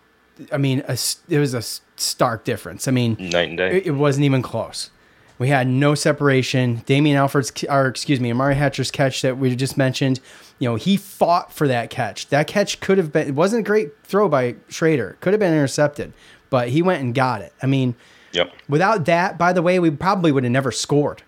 [0.51, 0.97] I mean, a,
[1.29, 1.61] it was a
[1.95, 2.87] stark difference.
[2.87, 3.77] I mean, Night and day.
[3.77, 4.89] it, it wasn't even close.
[5.37, 6.81] We had no separation.
[6.85, 10.21] Damian Alford's, or excuse me, Umari Hatcher's catch that we just mentioned,
[10.59, 12.27] you know, he fought for that catch.
[12.29, 15.53] That catch could have been, it wasn't a great throw by Shrader, could have been
[15.53, 16.13] intercepted,
[16.49, 17.53] but he went and got it.
[17.61, 17.95] I mean,
[18.33, 18.51] Yep.
[18.67, 21.23] without that, by the way, we probably would have never scored.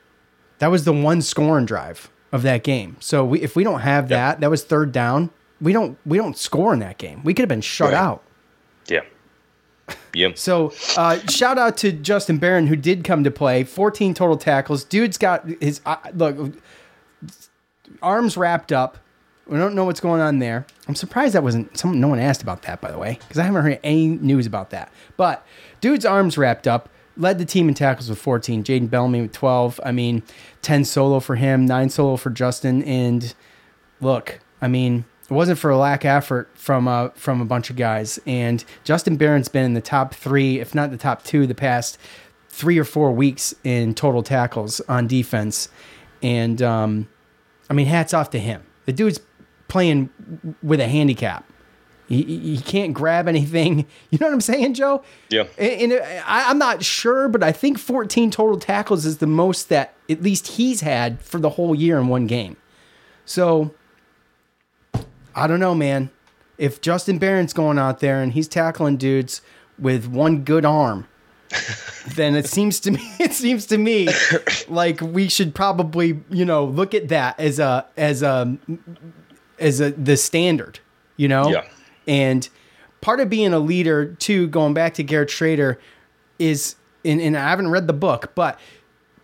[0.60, 2.98] That was the one scoring drive of that game.
[3.00, 5.30] So we, if we don't have that, that was third down.
[5.62, 7.24] We don't we don't score in that game.
[7.24, 7.98] We could have been shut Right.
[7.98, 8.24] out.
[8.88, 9.02] Yeah.
[10.14, 10.30] Yeah.
[10.36, 13.64] So, uh, shout out to Justin Barron who did come to play.
[13.64, 14.84] 14 total tackles.
[14.84, 16.54] Dude's got his uh, look
[18.02, 18.98] arms wrapped up.
[19.48, 20.66] We don't know what's going on there.
[20.88, 22.00] I'm surprised that wasn't some.
[22.00, 24.72] No one asked about that, by the way, because I haven't heard any news about
[24.72, 24.92] that.
[25.16, 25.46] But
[25.82, 26.90] dude's arms wrapped up.
[27.16, 28.64] Led the team in tackles with 14.
[28.64, 29.80] Jaden Bellamy with 12.
[29.84, 30.22] I mean,
[30.62, 32.84] 10 solo for him, nine solo for Justin.
[32.84, 33.34] And
[34.02, 37.70] look, I mean, it wasn't for a lack of effort from uh, from a bunch
[37.70, 38.20] of guys.
[38.28, 41.98] And Justin Barron's been in the top three, if not the top two, the past
[42.50, 45.70] three or four weeks in total tackles on defense.
[46.22, 47.08] And um,
[47.70, 48.64] I mean, hats off to him.
[48.86, 49.20] The dude's
[49.68, 50.10] playing
[50.62, 51.46] with a handicap.
[52.08, 53.86] He, he can't grab anything.
[54.10, 55.04] You know what I'm saying, Joe?
[55.30, 55.44] Yeah.
[55.58, 59.68] And, and I, I'm not sure, but I think 14 total tackles is the most
[59.70, 62.56] that at least he's had for the whole year in one game.
[63.26, 63.74] So
[65.36, 66.10] I don't know, man.
[66.58, 69.42] If Justin Barron's going out there and he's tackling dudes
[69.78, 71.08] with one good arm,
[72.16, 74.08] then it seems to me it seems to me
[74.68, 78.58] like we should probably you know look at that as a as a
[79.60, 80.80] as a the standard,
[81.16, 81.50] you know.
[81.50, 81.68] Yeah.
[82.08, 82.48] And
[83.02, 85.78] part of being a leader too, going back to Garrett Shrader,
[86.40, 88.60] is and, and I haven't read the book, but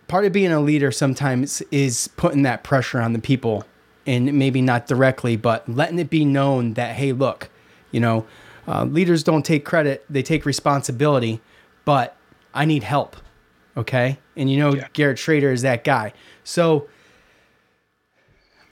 [0.08, 3.64] part of being a leader sometimes is putting that pressure on the people
[4.06, 7.48] and maybe not directly, but letting it be known that, hey, look,
[7.90, 8.26] you know,
[8.68, 11.40] uh, leaders don't take credit, they take responsibility,
[11.84, 12.16] but
[12.52, 13.16] I need help.
[13.76, 14.18] Okay.
[14.36, 14.88] And you know, Yeah.
[14.92, 16.12] Garrett Shrader is that guy.
[16.44, 16.88] So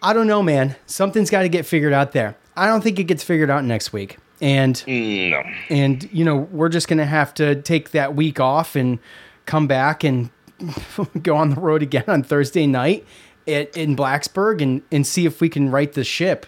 [0.03, 0.76] I don't know, man.
[0.86, 2.36] Something's got to get figured out there.
[2.57, 4.18] I don't think it gets figured out next week.
[4.40, 5.42] And no.
[5.70, 8.98] and you know we're just gonna have to take that week off and
[9.46, 10.30] come back and
[11.22, 13.07] go on the road again on Thursday night
[13.46, 16.46] at, in Blacksburg and and see if we can right the ship.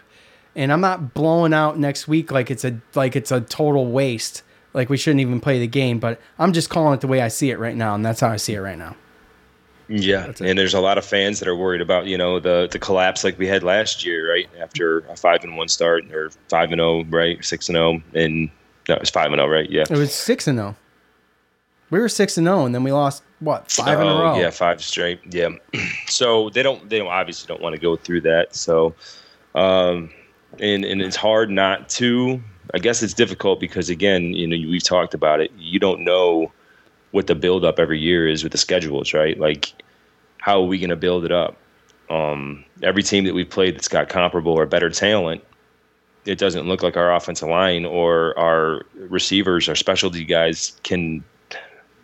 [0.57, 4.43] And I'm not blowing out next week like it's a like it's a total waste.
[4.73, 7.29] Like we shouldn't even play the game, but I'm just calling it the way I
[7.29, 8.97] see it right now, and that's how I see it right now.
[9.89, 12.79] Yeah, and there's a lot of fans that are worried about you know the the
[12.79, 14.49] collapse like we had last year, right?
[14.59, 17.45] After a five and one start or five and zero, right?
[17.45, 18.51] Six and zero, and
[18.89, 19.69] no, it was five and zero, right?
[19.71, 19.83] Yeah.
[19.83, 20.75] It was six and zero.
[21.91, 24.39] We were six and zero, and then we lost what five in a Oh, row.
[24.41, 25.21] Yeah, five straight.
[25.33, 25.51] Yeah.
[26.07, 28.55] So they don't they don't obviously don't want to go through that.
[28.55, 28.95] So
[29.55, 30.11] um
[30.61, 32.41] and and it's hard not to
[32.73, 35.51] I guess it's difficult because again, you know, we've talked about it.
[35.59, 36.53] You don't know
[37.15, 39.39] what the build up every year is with the schedules, right?
[39.39, 39.73] Like
[40.39, 41.57] how are we going to build it up?
[42.11, 45.43] Um every team that we've played that's got comparable or better talent
[46.27, 51.25] it doesn't look like our offensive line or our receivers, our specialty guys can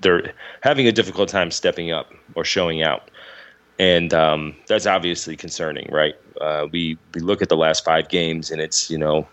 [0.01, 0.33] they're
[0.63, 3.11] having a difficult time stepping up or showing out.
[3.79, 6.15] And um, that's obviously concerning, right?
[6.41, 9.27] Uh, we we look at the last five games, and it's you know,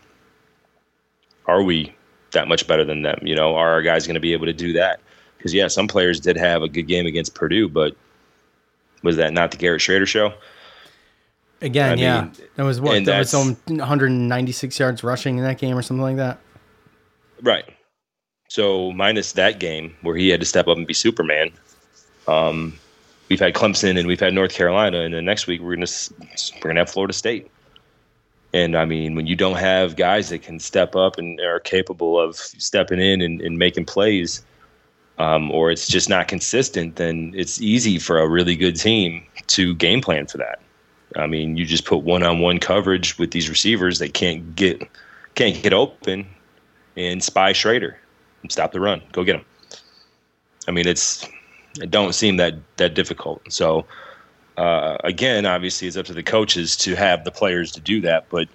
[1.48, 1.94] are we
[2.32, 3.20] that much better than them?
[3.22, 5.02] You know, are our guys going to be able to do that?
[5.38, 7.96] Because yeah, some players did have a good game against Purdue, but
[9.04, 10.34] was that not the Garrett Shrader show?
[11.62, 15.58] Again, I yeah, mean, that was what that was some 196 yards rushing in that
[15.58, 16.40] game or something like that.
[17.42, 17.66] Right.
[18.50, 21.52] So minus that game where he had to step up and be Superman,
[22.28, 22.78] um,
[23.30, 25.88] we've had Clemson and we've had North Carolina, and then next week we're gonna
[26.56, 27.50] we're gonna have Florida State.
[28.54, 32.20] And I mean, when you don't have guys that can step up and are capable
[32.20, 34.44] of stepping in and, and making plays,
[35.18, 39.74] um, or it's just not consistent, then it's easy for a really good team to
[39.76, 40.62] game plan for that.
[41.16, 44.88] I mean, you just put one-on-one coverage with these receivers that can't get
[45.36, 46.28] can't get open,
[46.96, 47.96] and spy Shrader
[48.42, 49.02] and stop the run.
[49.12, 49.46] Go get him.
[50.68, 51.28] I mean, it's
[51.80, 53.42] it don't seem that that difficult.
[53.52, 53.86] So
[54.58, 58.30] uh, again, obviously, it's up to the coaches to have the players to do that.
[58.30, 58.50] But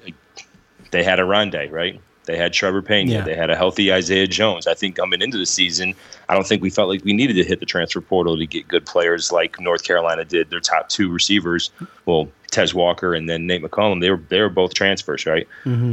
[0.90, 2.00] they had Oronde, right?
[2.24, 3.10] They had Trebor Peña.
[3.10, 3.20] Yeah.
[3.22, 4.66] They had a healthy Isaiah Jones.
[4.66, 5.94] I think coming into the season,
[6.28, 8.68] I don't think we felt like we needed to hit the transfer portal to get
[8.68, 10.50] good players like North Carolina did.
[10.50, 11.70] Their top two receivers,
[12.06, 15.48] well, Tez Walker and then Nate McCollum, they were they were both transfers, right?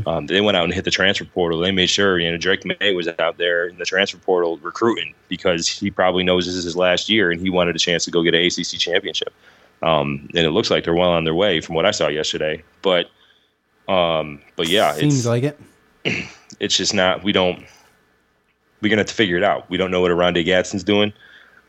[0.05, 1.59] Um, they went out and hit the transfer portal.
[1.59, 5.15] They made sure you know Drake Maye was out there in the transfer portal recruiting
[5.29, 8.11] because he probably knows this is his last year and he wanted a chance to
[8.11, 9.33] go get an ACC championship.
[9.81, 12.61] Um, and it looks like they're well on their way from what I saw yesterday.
[12.81, 13.09] But
[13.87, 15.59] um, but yeah, Seems it's like it.
[16.59, 17.23] it's just not.
[17.23, 17.63] We don't.
[18.81, 19.69] We're gonna have to figure it out.
[19.69, 21.13] We don't know what Oronde Gadsden's doing.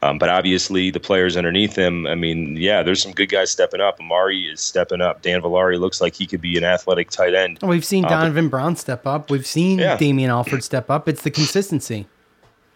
[0.02, 2.06] Um, but obviously, the players underneath him.
[2.06, 3.98] I mean, yeah, there's some good guys stepping up.
[3.98, 5.20] Umari is stepping up.
[5.20, 7.58] Dan Villari looks like he could be an athletic tight end.
[7.62, 9.30] We've seen Uh, but- Donovan Brown step up.
[9.30, 9.98] We've seen Yeah.
[9.98, 11.06] Damian Alford step up.
[11.06, 12.06] It's the consistency.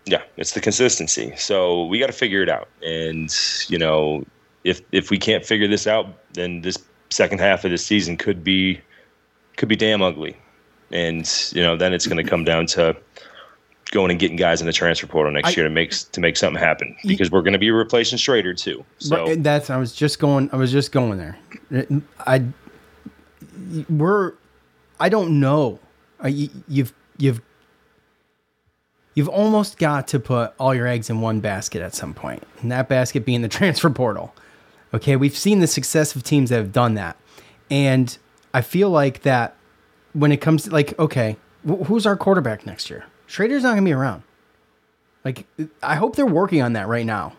[0.04, 1.32] Yeah, it's the consistency.
[1.36, 2.68] So we got to figure it out.
[2.82, 3.34] And
[3.68, 4.24] you know,
[4.64, 6.76] if if we can't figure this out, then this
[7.08, 8.80] second half of the season could be
[9.56, 10.36] could be damn ugly.
[10.90, 12.96] And you know, then it's going to come down to
[13.90, 16.36] going and getting guys in the transfer portal next I- year to make to make
[16.36, 18.84] something happen because we're going to be replacing Shrader too.
[18.98, 20.50] So that's I was just going.
[20.52, 21.38] I was just going there.
[22.26, 22.44] I
[23.88, 24.34] we're.
[25.00, 25.78] I don't know.
[26.24, 27.40] You, you've you've
[29.14, 32.70] you've almost got to put all your eggs in one basket at some point, and
[32.70, 34.34] that basket being the transfer portal.
[34.92, 37.16] Okay, we've seen the success of teams that have done that,
[37.70, 38.16] and
[38.52, 39.56] I feel like that
[40.14, 41.36] when it comes to like, okay,
[41.68, 43.04] wh- who's our quarterback next year?
[43.28, 44.22] Shrader's not gonna be around.
[45.24, 45.46] Like,
[45.82, 47.32] I hope they're working on that right now.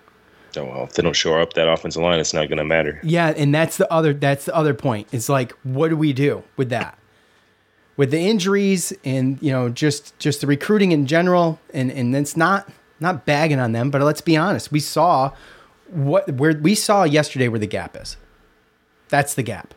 [0.57, 2.99] oh, well, if they don't shore up that offensive line, it's not going to matter.
[3.03, 5.07] Yeah, and that's the other that's the other point.
[5.11, 6.97] It's like what do we do with that?
[7.97, 12.36] With the injuries and you know just just the recruiting in general and and it's
[12.36, 12.67] not
[12.99, 14.71] not bagging on them, but let's be honest.
[14.71, 15.32] We saw
[15.88, 18.17] what where we saw yesterday where the gap is.
[19.09, 19.76] That's the gap.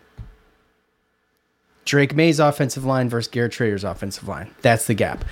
[1.89, 4.55] Drake Maye's offensive line versus Garrett Shrader's offensive line.
[4.61, 5.25] That's the gap.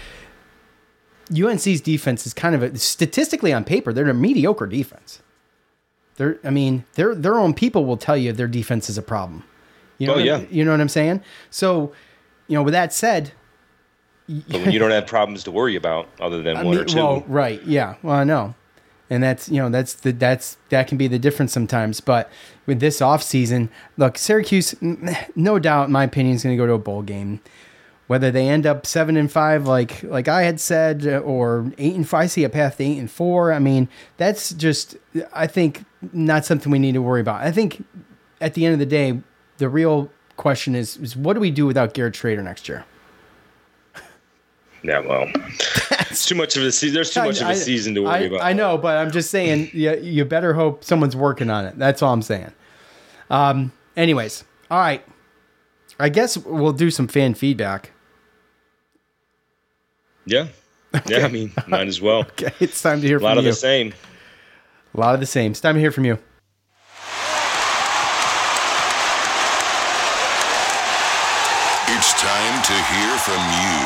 [1.30, 5.20] UNC's defense is kind of a, statistically on paper, they're a mediocre defense.
[6.16, 9.44] They're, I mean, their their own people will tell you their defense is a problem.
[9.98, 10.44] You know, Oh, yeah.
[10.50, 11.20] you know what I'm saying.
[11.50, 11.92] So,
[12.48, 13.32] you know, with that said,
[14.26, 16.86] But when you don't have problems to worry about other than I one mean, or
[16.86, 18.54] two, well, right, yeah, well, I know,
[19.08, 22.00] and that's you know that's the that's that can be the difference sometimes.
[22.00, 22.30] But
[22.66, 24.74] with this off season, look, Syracuse,
[25.34, 27.40] no doubt, in my opinion, is going to go to a bowl game.
[28.08, 32.08] Whether they end up seven and five, like like I had said, or eight and
[32.08, 33.52] five, I see a path to eight and four.
[33.52, 34.96] I mean, that's just
[35.32, 37.42] I think not something we need to worry about.
[37.42, 37.84] I think
[38.40, 39.20] at the end of the day,
[39.58, 42.84] the real question is is what do we do without Garrett Shrader next year?
[44.82, 45.28] Yeah, well,
[46.10, 46.94] it's too much of a season.
[46.94, 48.40] There's too much of I- a season to worry I, about.
[48.42, 51.78] I know, but I'm just saying, you, you better hope someone's working on it.
[51.78, 52.52] That's all I'm saying.
[53.30, 53.72] Um.
[53.96, 55.02] Anyways, all right.
[55.98, 57.92] I guess we'll do some fan feedback.
[60.26, 60.48] Yeah,
[61.06, 61.24] yeah.
[61.24, 62.20] I mean, might as well.
[62.30, 63.50] Okay, it's time to hear A lot from of you.
[63.52, 63.94] the same.
[64.94, 65.52] A lot of the same.
[65.52, 66.18] It's time to hear from you.
[71.88, 73.74] It's time to hear from you,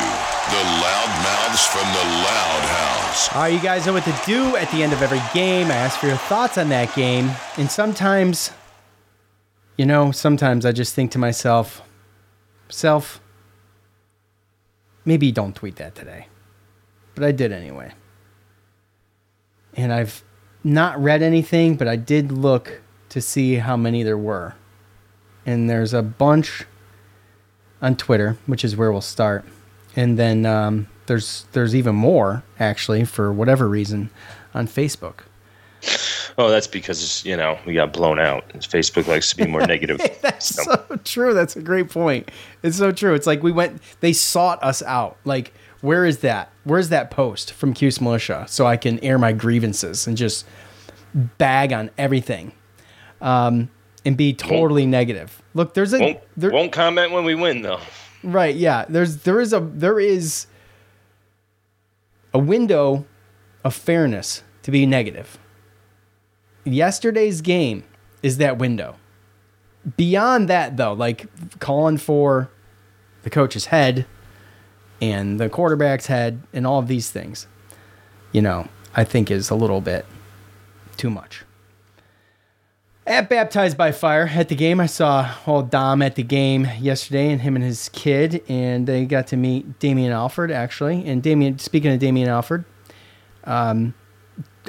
[1.51, 3.33] loudmouths from the Loud House.
[3.33, 5.67] All right, you guys know what to do at the end of every game.
[5.67, 7.31] I ask for your thoughts on that game.
[7.57, 8.51] And sometimes,
[9.77, 11.81] you know, sometimes I just think to myself,
[12.69, 13.21] self,
[15.05, 16.27] maybe don't tweet that today.
[17.15, 17.93] But I did anyway.
[19.73, 20.23] And I've
[20.63, 24.55] not read anything, but I did look to see how many there were.
[25.45, 26.65] And there's a bunch
[27.81, 29.43] on Twitter, which is where we'll start.
[29.95, 34.09] And then um, there's there's even more actually for whatever reason
[34.53, 35.21] on Facebook.
[36.37, 38.47] Oh, that's because you know we got blown out.
[38.53, 39.99] Facebook likes to be more negative.
[40.21, 41.33] That's so true.
[41.33, 42.29] That's a great point.
[42.61, 43.15] It's so true.
[43.15, 43.81] It's like we went.
[43.99, 45.17] They sought us out.
[45.25, 46.51] Like where is that?
[46.63, 50.45] Where's that post from Cuse Militia so I can air my grievances and just
[51.13, 52.53] bag on everything,
[53.19, 53.69] um,
[54.05, 55.41] and be totally negative.
[55.53, 57.79] Look, there's a Won't there, won't comment when we win though.
[58.23, 58.85] Right, yeah.
[58.87, 60.45] There's there is a there is
[62.33, 63.05] a window
[63.63, 65.37] of fairness to be negative.
[66.63, 67.83] Yesterday's game
[68.21, 68.95] is that window.
[69.97, 71.25] Beyond that though, like
[71.59, 72.49] calling for
[73.23, 74.05] the coach's head
[75.01, 77.47] and the quarterback's head and all of these things,
[78.31, 80.05] you know, I think is a little bit
[80.97, 81.43] too much.
[83.07, 87.31] At Baptized by Fire at the game, I saw old Dom at the game yesterday,
[87.31, 91.05] and him and his kid, and they got to meet Damian Alford actually.
[91.07, 92.63] And Damian, speaking of Damian Alford,
[93.45, 93.95] um,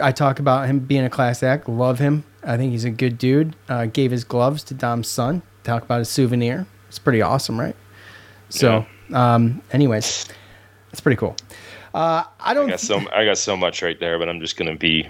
[0.02, 1.68] I talk about him being a class act.
[1.68, 2.24] Love him.
[2.42, 3.54] I think he's a good dude.
[3.68, 5.42] Uh, gave his gloves to Dom's son.
[5.62, 6.66] Talk about a souvenir.
[6.88, 7.76] It's pretty awesome, right?
[8.48, 10.28] So, um, anyways,
[10.90, 11.36] it's pretty cool.
[11.94, 12.68] Uh, I I don't.
[12.68, 15.06] got so I got so much right there, but I'm just gonna be.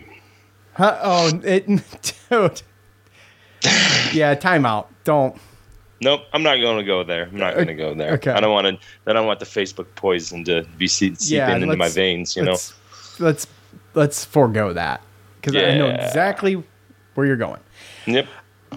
[0.74, 0.98] Huh?
[1.02, 1.66] Oh, it,
[2.30, 2.62] dude.
[4.12, 4.86] yeah, timeout.
[5.04, 5.36] Don't.
[6.00, 7.26] Nope, I'm not going to go there.
[7.26, 8.12] I'm not going to go there.
[8.14, 8.32] Okay.
[8.32, 8.86] I don't want to.
[9.06, 12.34] I don't want the Facebook poison to be seeping Yeah, into my veins.
[12.34, 12.52] You know.
[12.52, 13.46] let's, let's
[13.94, 15.00] let's forego that
[15.40, 16.62] because I know exactly
[17.14, 17.60] where you're going.
[18.06, 18.26] Yep.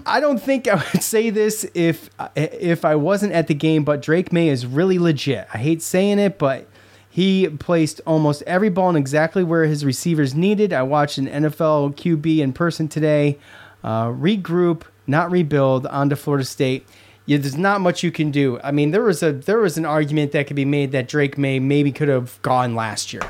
[0.04, 4.02] I don't think I would say this if if I wasn't at the game, but
[4.02, 5.48] Drake Maye is really legit.
[5.52, 6.68] I hate saying it, but
[7.08, 10.72] he placed almost every ball in exactly where his receivers needed.
[10.72, 13.38] I watched an NFL QB in person today.
[13.86, 16.84] Uh, regroup, not rebuild, onto Florida State.
[17.24, 18.58] Yeah, there's not much you can do.
[18.64, 21.38] I mean, there was a there was an argument that could be made that Drake
[21.38, 23.22] Maye maybe could have gone last year.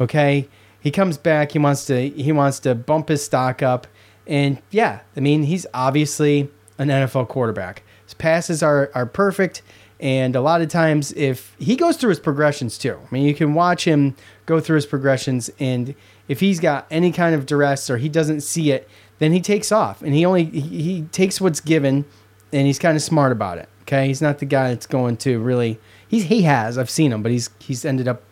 [0.00, 1.50] Okay, he comes back.
[1.50, 3.88] He wants to he wants to bump his stock up,
[4.24, 7.82] and yeah, I mean he's obviously an NFL quarterback.
[8.04, 9.62] His passes are are perfect,
[9.98, 12.96] and a lot of times if he goes through his progressions too.
[13.04, 14.14] I mean you can watch him
[14.46, 15.96] go through his progressions, and
[16.28, 18.88] if he's got any kind of duress or he doesn't see it,
[19.18, 22.04] then he takes off, and he only he, he takes what's given,
[22.52, 23.68] and he's kind of smart about it.
[23.82, 25.78] Okay, he's not the guy that's going to really.
[26.06, 28.22] He's he has I've seen him, but he's he's ended up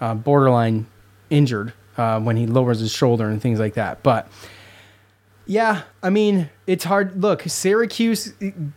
[0.00, 0.86] uh, borderline
[1.30, 4.02] injured uh, when he lowers his shoulder and things like that.
[4.02, 4.28] But
[5.46, 7.20] yeah, I mean, it's hard.
[7.20, 8.34] Look, Syracuse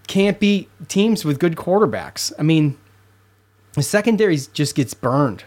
[0.08, 2.32] can't beat teams with good quarterbacks.
[2.40, 2.78] I mean,
[3.74, 5.44] the secondary just gets burned,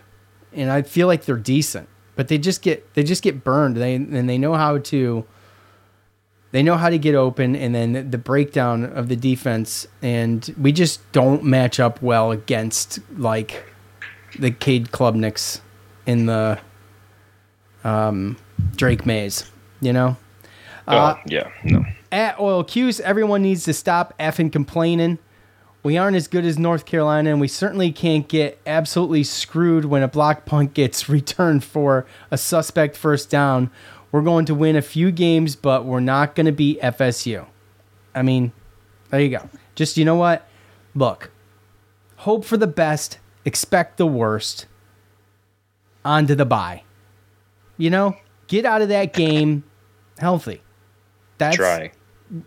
[0.53, 3.77] and I feel like they're decent, but they just get they just get burned.
[3.77, 5.25] They and they know how to.
[6.51, 10.73] They know how to get open, and then the breakdown of the defense, and we
[10.73, 13.65] just don't match up well against like
[14.39, 15.61] the Cade Klubniks
[16.07, 16.59] in the
[17.85, 18.37] um,
[18.77, 20.17] Drake Mayes, you know?
[20.87, 21.51] Oh Uh, yeah.
[21.65, 21.85] No.
[22.11, 25.19] at Oil Q's, everyone needs to stop effing complaining.
[25.85, 30.03] we aren't as good as North Carolina, and we certainly can't get absolutely screwed when
[30.03, 33.71] a block punt gets returned for a suspect first down.
[34.11, 37.47] We're going to win a few games, but we're not going to beat FSU.
[38.15, 38.53] I mean,
[39.11, 39.49] there you go.
[39.75, 40.47] Just, you know what?
[40.95, 41.31] Look,
[42.17, 44.67] hope for the best, expect the worst,
[46.05, 46.83] on to the bye.
[47.77, 49.65] You know, get out of that game
[50.19, 50.63] healthy.
[51.37, 51.93] That's Try.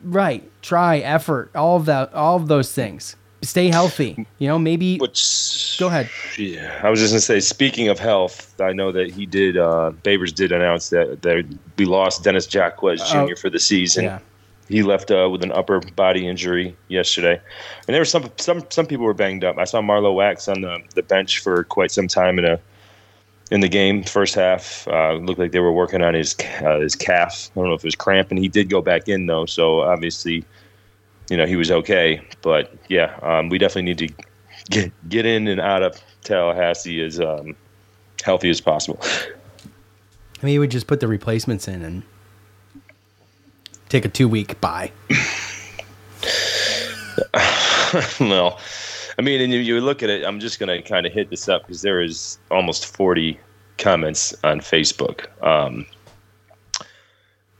[0.03, 0.49] right.
[0.61, 3.15] Try, effort, all of that, all of those things.
[3.43, 4.25] Stay healthy.
[4.37, 4.97] You know, maybe.
[4.97, 6.09] Which Go ahead.
[6.37, 7.39] Yeah, I was just gonna say.
[7.39, 9.57] Speaking of health, I know that he did.
[9.57, 11.45] Uh, Babers did announce that that
[11.77, 13.17] we lost Denis Jaquez Jr.
[13.17, 14.03] Oh, for the season.
[14.03, 14.19] yeah.
[14.67, 17.41] He left uh, with an upper body injury yesterday,
[17.87, 19.57] and there were some some some people were banged up.
[19.57, 22.59] I saw Marlowe Wax on the, the bench for quite some time in a
[23.51, 24.87] in the game first half.
[24.87, 27.49] Uh, looked like they were working on his uh, his calf.
[27.51, 28.37] I don't know if it was cramping.
[28.37, 30.45] He did go back in though, so obviously,
[31.31, 32.21] you know, he was okay.
[32.41, 34.09] But yeah, um, we definitely need to
[34.69, 37.55] get get in and out of Tallahassee as um,
[38.21, 38.99] healthy as possible.
[40.43, 42.03] Maybe we just put the replacements in and
[43.87, 44.91] take a two week bye.
[48.19, 48.59] well,
[49.17, 50.25] I mean, and you, you look at it.
[50.25, 53.39] I'm just going to kind of hit this up because there is almost 40
[53.77, 55.27] comments on Facebook.
[55.45, 55.85] Um,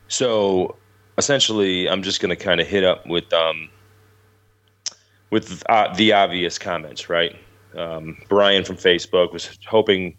[0.09, 0.75] so
[1.17, 3.69] essentially, I'm just going to kind of hit up with um,
[5.29, 7.35] with uh, the obvious comments, right?
[7.75, 10.17] Um, Brian from Facebook was hoping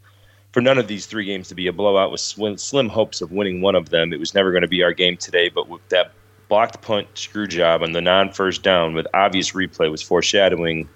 [0.53, 3.33] for none of these three games to be a blowout with slim, slim hopes of
[3.33, 4.13] winning one of them.
[4.13, 6.13] It was never going to be our game today, but with that
[6.49, 10.89] blocked punt screw job on the non first down with obvious replay was foreshadowing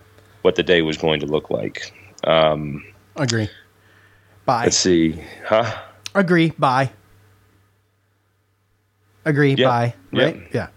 [0.43, 1.93] what the day was going to look like.
[2.25, 2.85] Um,
[3.17, 3.49] Agree.
[4.45, 4.65] Bye.
[4.65, 5.19] let's see.
[5.45, 5.75] Huh?
[6.15, 6.51] Agree.
[6.59, 6.91] Bye.
[9.27, 9.55] Agree.
[9.55, 9.67] Yeah.
[9.67, 9.95] Bye.
[10.13, 10.49] Right?
[10.55, 10.69] Yeah.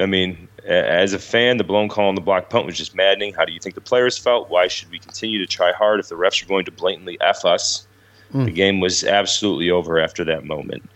[0.00, 3.34] I mean, as a fan, the blown call on the block punt was just maddening.
[3.34, 4.48] How do you think the players felt?
[4.48, 7.44] Why should we continue to try hard if the refs are going to blatantly F
[7.44, 7.86] us?
[8.32, 8.46] Mm.
[8.46, 10.88] The game was absolutely over after that moment.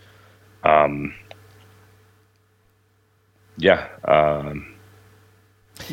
[0.63, 1.13] Um,
[3.57, 3.87] yeah.
[4.03, 4.73] Um,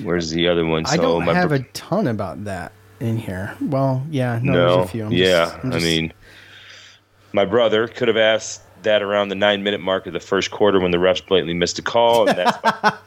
[0.02, 0.84] where's the other one?
[0.86, 3.54] I don't my have a ton about that in here.
[3.60, 4.40] Well, yeah.
[4.42, 5.04] No, no, there's a few.
[5.04, 5.44] I'm yeah.
[5.44, 6.12] just- I'm I mean,
[7.34, 10.80] my brother could have asked that around the nine minute mark of the first quarter
[10.80, 13.02] when the refs blatantly missed a call, and that's about,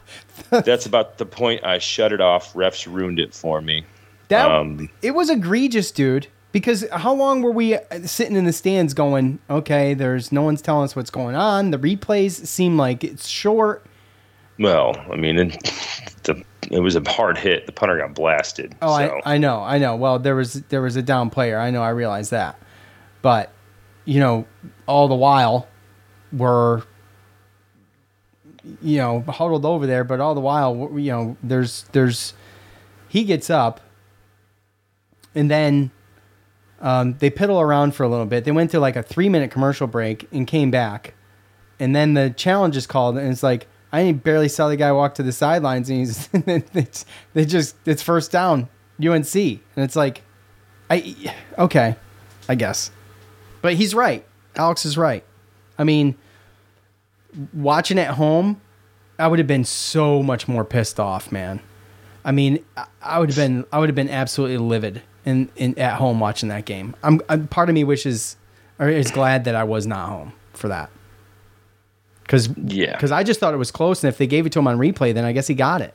[0.64, 2.52] that's about the point I shut it off.
[2.54, 3.84] Refs ruined it for me.
[4.28, 6.28] That Um, it was egregious, dude.
[6.50, 10.84] Because how long were we sitting in the stands going, okay, there's no one's telling
[10.84, 11.72] us what's going on.
[11.72, 13.84] The replays seem like it's short.
[14.58, 15.52] Well, I mean, it,
[16.24, 17.66] the, it was a hard hit.
[17.66, 18.74] The punter got blasted.
[18.80, 19.20] Oh, so.
[19.24, 19.94] I, I know, I know.
[19.94, 21.58] Well, there was there was a down player.
[21.58, 22.58] I know, I realize that.
[23.20, 23.52] But
[24.08, 24.46] you know,
[24.86, 25.68] all the while
[26.32, 26.82] we're
[28.80, 30.02] you know huddled over there.
[30.02, 32.32] But all the while, you know, there's there's
[33.06, 33.82] he gets up,
[35.34, 35.90] and then
[36.80, 38.44] um, they piddle around for a little bit.
[38.44, 41.12] They went to like a three minute commercial break and came back,
[41.78, 45.16] and then the challenge is called, and it's like I barely saw the guy walk
[45.16, 47.04] to the sidelines, and he's it's,
[47.34, 48.70] they just it's first down
[49.06, 50.22] UNC, and it's like
[50.88, 51.96] I okay,
[52.48, 52.90] I guess,
[53.62, 54.24] but he's right.
[54.56, 55.24] Alex is right.
[55.78, 56.16] I mean,
[57.52, 58.60] watching at home,
[59.18, 61.60] I would have been so much more pissed off, man.
[62.24, 62.64] I mean,
[63.02, 66.48] I- would have been I would have been absolutely livid in, in at home watching
[66.50, 66.94] that game.
[67.02, 68.36] I'm, I'm part of me wishes
[68.78, 70.90] or is glad that I was not home for that.
[72.26, 72.98] Cuz Yeah.
[72.98, 74.78] cuz I just thought it was close and if they gave it to him on
[74.78, 75.94] replay then I guess he got it.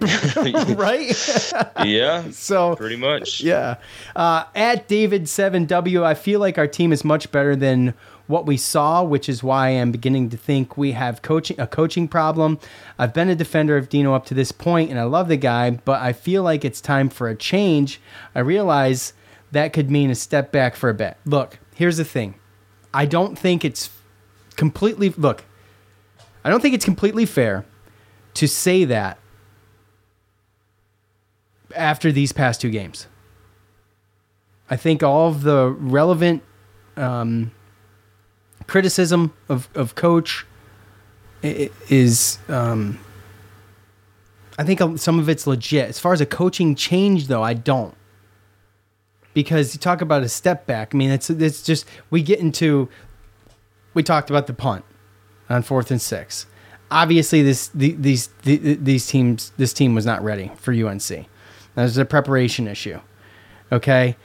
[0.76, 1.52] right?
[1.84, 3.40] yeah, so pretty much.
[3.40, 3.76] Yeah.
[4.16, 7.94] Uh, at David7W, I feel like our team is much better than
[8.26, 11.66] what we saw, which is why I am beginning to think we have coaching a
[11.66, 12.58] coaching problem.
[12.98, 15.70] I've been a defender of Dino up to this point, and I love the guy,
[15.70, 18.00] but I feel like it's time for a change.
[18.34, 19.12] I realize
[19.52, 21.16] that could mean a step back for a bit.
[21.26, 22.36] Look, here's the thing.
[22.94, 23.90] I don't think it's
[24.56, 25.44] completely look.
[26.44, 27.64] I don't think it's completely fair
[28.34, 29.18] to say that
[31.74, 33.06] after these past two games.
[34.68, 36.42] I think all of the relevant
[36.96, 37.50] um,
[38.66, 40.46] criticism of, of coach
[41.42, 42.98] is, um,
[44.58, 45.88] I think some of it's legit.
[45.88, 47.94] As far as a coaching change, though, I don't.
[49.34, 50.94] Because you talk about a step back.
[50.94, 52.88] I mean, it's it's just we get into.
[53.94, 54.84] We talked about the punt
[55.48, 56.46] on fourth and six.
[56.90, 61.28] Obviously, this the, these the, these teams this team was not ready for UNC.
[61.80, 63.00] There's a preparation issue.
[63.72, 64.16] Okay.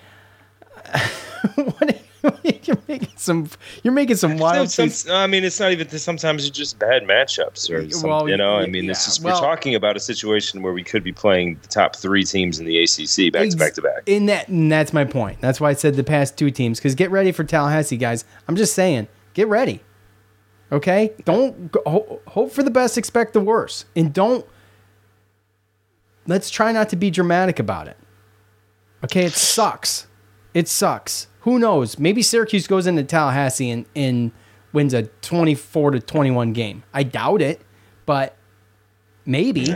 [1.56, 2.02] what,
[2.68, 3.50] you're making some.
[3.84, 4.70] You're making some wild.
[4.70, 5.88] Some- I mean, it's not even.
[5.90, 8.56] Sometimes it's just bad matchups, or some, Well, you know.
[8.56, 11.12] I mean, it's yeah, just well- we're talking about a situation where we could be
[11.12, 14.04] playing the top three teams in the ACC back to back to back.
[14.06, 15.40] In that, and that's my point.
[15.42, 16.80] That's why I said the past two teams.
[16.80, 18.26] Because get ready for Tallahassee, guys.
[18.48, 19.82] I'm just saying, get ready.
[20.72, 24.46] Okay, don't go, hope for the best, expect the worst, and don't.
[26.28, 27.98] Let's try not to be dramatic about it.
[29.04, 30.08] Okay, it sucks.
[30.54, 31.28] It sucks.
[31.42, 32.00] Who knows?
[32.00, 34.32] Maybe Syracuse goes into Tallahassee and, and
[34.74, 36.84] wins a 24 to 21 game.
[36.94, 37.62] I doubt it,
[38.06, 38.36] but
[39.26, 39.76] maybe.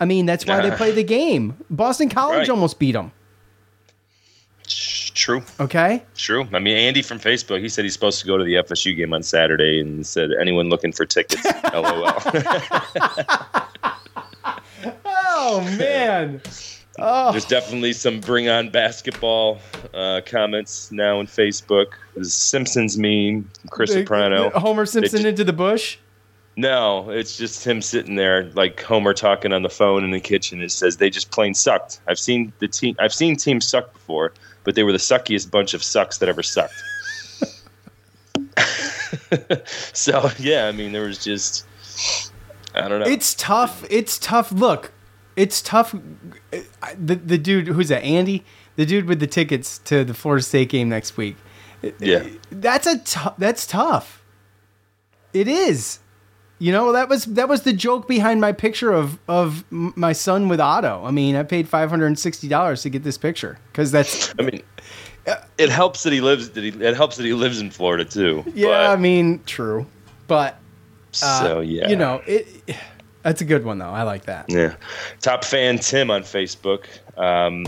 [0.00, 1.56] I mean, that's why they play the game.
[1.70, 2.50] Boston College Right.
[2.50, 3.12] almost beat them.
[4.68, 6.02] True, Okay.
[6.14, 6.46] true.
[6.52, 9.14] I mean, Andy from Facebook, he said he's supposed to go to the FSU game
[9.14, 12.12] on Saturday, and said anyone looking for tickets, LOL.
[15.38, 16.40] Oh man.
[16.98, 17.30] Oh.
[17.30, 19.58] There's definitely some bring on basketball
[19.92, 21.88] uh, comments now on Facebook.
[22.14, 24.48] The Simpsons meme, Chris Soprano.
[24.58, 25.98] Homer Simpson It- into the bush.
[26.56, 30.62] No, it's just him sitting there like Homer talking on the phone in the kitchen.
[30.62, 32.00] It says they just plain sucked.
[32.08, 32.96] I've seen the team.
[32.98, 34.32] I've seen teams suck before,
[34.64, 36.82] but they were the suckiest bunch of sucks that ever sucked.
[39.92, 41.66] so yeah, I mean, there was just
[42.74, 43.06] I don't know.
[43.06, 43.84] It's tough.
[43.90, 44.50] It's tough.
[44.50, 44.92] Look,
[45.36, 45.94] it's tough.
[46.98, 48.02] The the dude who's that?
[48.02, 48.44] Andy,
[48.76, 51.36] the dude with the tickets to the Florida State game next week.
[52.00, 54.22] yeah, That's a tou- that's tough.
[55.32, 56.00] It is.
[56.58, 60.48] You know that was that was the joke behind my picture of of my son
[60.48, 61.04] with Otto.
[61.04, 64.34] I mean, I paid five hundred and sixty dollars to get this picture because that's
[64.38, 64.62] I mean,
[65.58, 66.48] it helps that he lives.
[66.50, 68.42] That he, it helps that he lives in Florida too.
[68.54, 68.90] yeah.
[68.90, 69.86] I mean, true,
[70.28, 70.58] but
[71.22, 72.46] uh, so yeah, you know it.
[73.26, 73.90] That's a good one though.
[73.90, 74.46] I like that.
[74.48, 74.76] Yeah.
[75.20, 76.84] Top fan Tim on Facebook.
[77.18, 77.66] Um,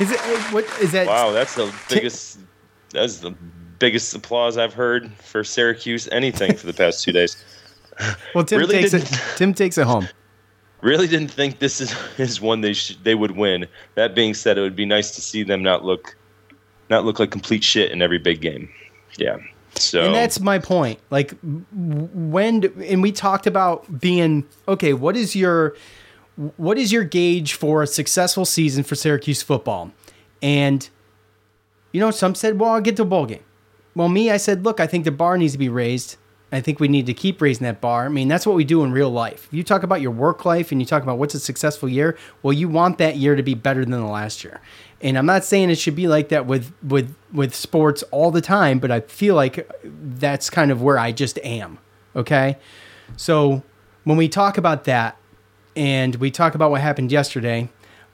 [0.00, 0.20] Is it
[0.52, 1.08] what is that?
[1.08, 2.38] wow, that's the biggest.
[2.90, 3.32] That's the
[3.80, 7.36] biggest applause I've heard for Syracuse anything for the past two days.
[8.34, 9.20] Well, Tim really takes it.
[9.36, 10.08] Tim takes it home.
[10.80, 13.66] Really didn't think this is is one they sh- they would win.
[13.96, 16.16] That being said, it would be nice to see them not look
[16.88, 18.68] not look like complete shit in every big game.
[19.18, 19.38] Yeah.
[19.76, 20.98] So And that's my point.
[21.10, 25.74] Like when and we talked about being okay, what is your
[26.56, 29.90] what is your gauge for a successful season for Syracuse football?
[30.40, 30.88] And
[31.92, 33.44] you know, some said, "Well, I'll get to a bowl game."
[33.94, 36.16] Well, me, I said, "Look, I think the bar needs to be raised.
[36.52, 38.04] I think we need to keep raising that bar.
[38.04, 39.46] I mean, that's what we do in real life.
[39.46, 42.16] If you talk about your work life and you talk about what's a successful year,
[42.42, 44.60] well, you want that year to be better than the last year.
[45.02, 48.40] And I'm not saying it should be like that with with with sports all the
[48.40, 51.78] time, but I feel like that's kind of where I just am.
[52.14, 52.56] Okay?
[53.16, 53.62] So,
[54.04, 55.16] when we talk about that
[55.74, 57.68] and we talk about what happened yesterday,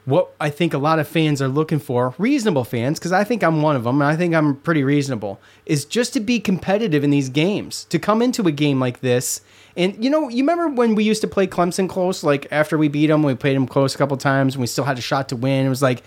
[0.05, 3.43] what I think a lot of fans are looking for, reasonable fans, because I think
[3.43, 7.03] I'm one of them, and I think I'm pretty reasonable, is just to be competitive
[7.03, 7.85] in these games.
[7.85, 9.41] To come into a game like this,
[9.77, 12.23] and you know, you remember when we used to play Clemson close?
[12.23, 14.85] Like after we beat them, we played them close a couple times, and we still
[14.85, 15.65] had a shot to win.
[15.65, 16.03] It was like,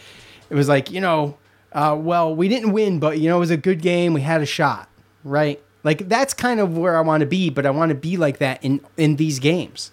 [0.52, 1.36] it was like you know,
[1.72, 4.12] uh, well, we didn't win, but you know, it was a good game.
[4.12, 4.88] We had a shot,
[5.24, 5.60] right?
[5.82, 8.38] Like that's kind of where I want to be, but I want to be like
[8.38, 9.90] that in in these games.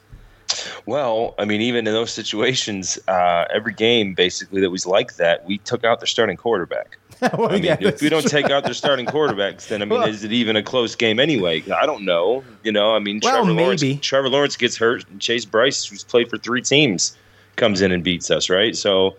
[0.85, 5.45] Well, I mean, even in those situations, uh, every game basically that was like that,
[5.45, 6.97] we took out their starting quarterback.
[7.21, 8.29] well, I mean, yeah, if we don't true.
[8.41, 11.19] take out their starting quarterbacks, then I mean, Well- is it even a close game
[11.19, 11.63] anyway?
[11.71, 12.43] I don't know.
[12.63, 13.83] You know, I mean, Well, Trevor Lawrence.
[14.01, 17.15] Trevor Lawrence gets hurt, and Chase Brice, who's played for three teams,
[17.55, 18.75] comes in and beats us, right?
[18.75, 19.15] So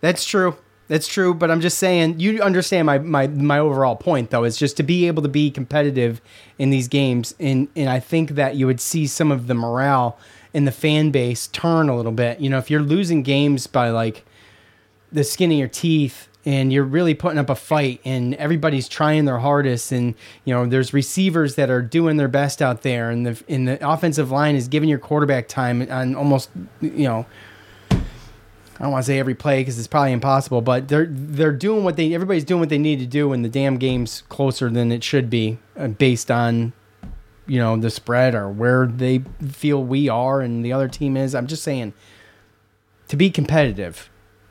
[0.00, 0.56] That's true.
[0.88, 4.56] That's true, but I'm just saying you understand my, my, my overall point though is
[4.56, 6.20] just to be able to be competitive
[6.58, 10.16] in these games and and I think that you would see some of the morale
[10.54, 12.40] in the fan base turn a little bit.
[12.40, 14.24] You know, if you're losing games by like
[15.10, 19.24] the skin of your teeth and you're really putting up a fight and everybody's trying
[19.24, 23.26] their hardest and you know there's receivers that are doing their best out there and
[23.26, 26.48] the and the offensive line is giving your quarterback time on almost
[26.80, 27.26] you know
[28.78, 31.82] I don't want to say every play because it's probably impossible, but they're they're doing
[31.82, 34.92] what they everybody's doing what they need to do, and the damn game's closer than
[34.92, 36.74] it should be uh, based on
[37.46, 41.34] you know the spread or where they feel we are and the other team is.
[41.34, 41.94] I'm just saying
[43.08, 44.10] to be competitive.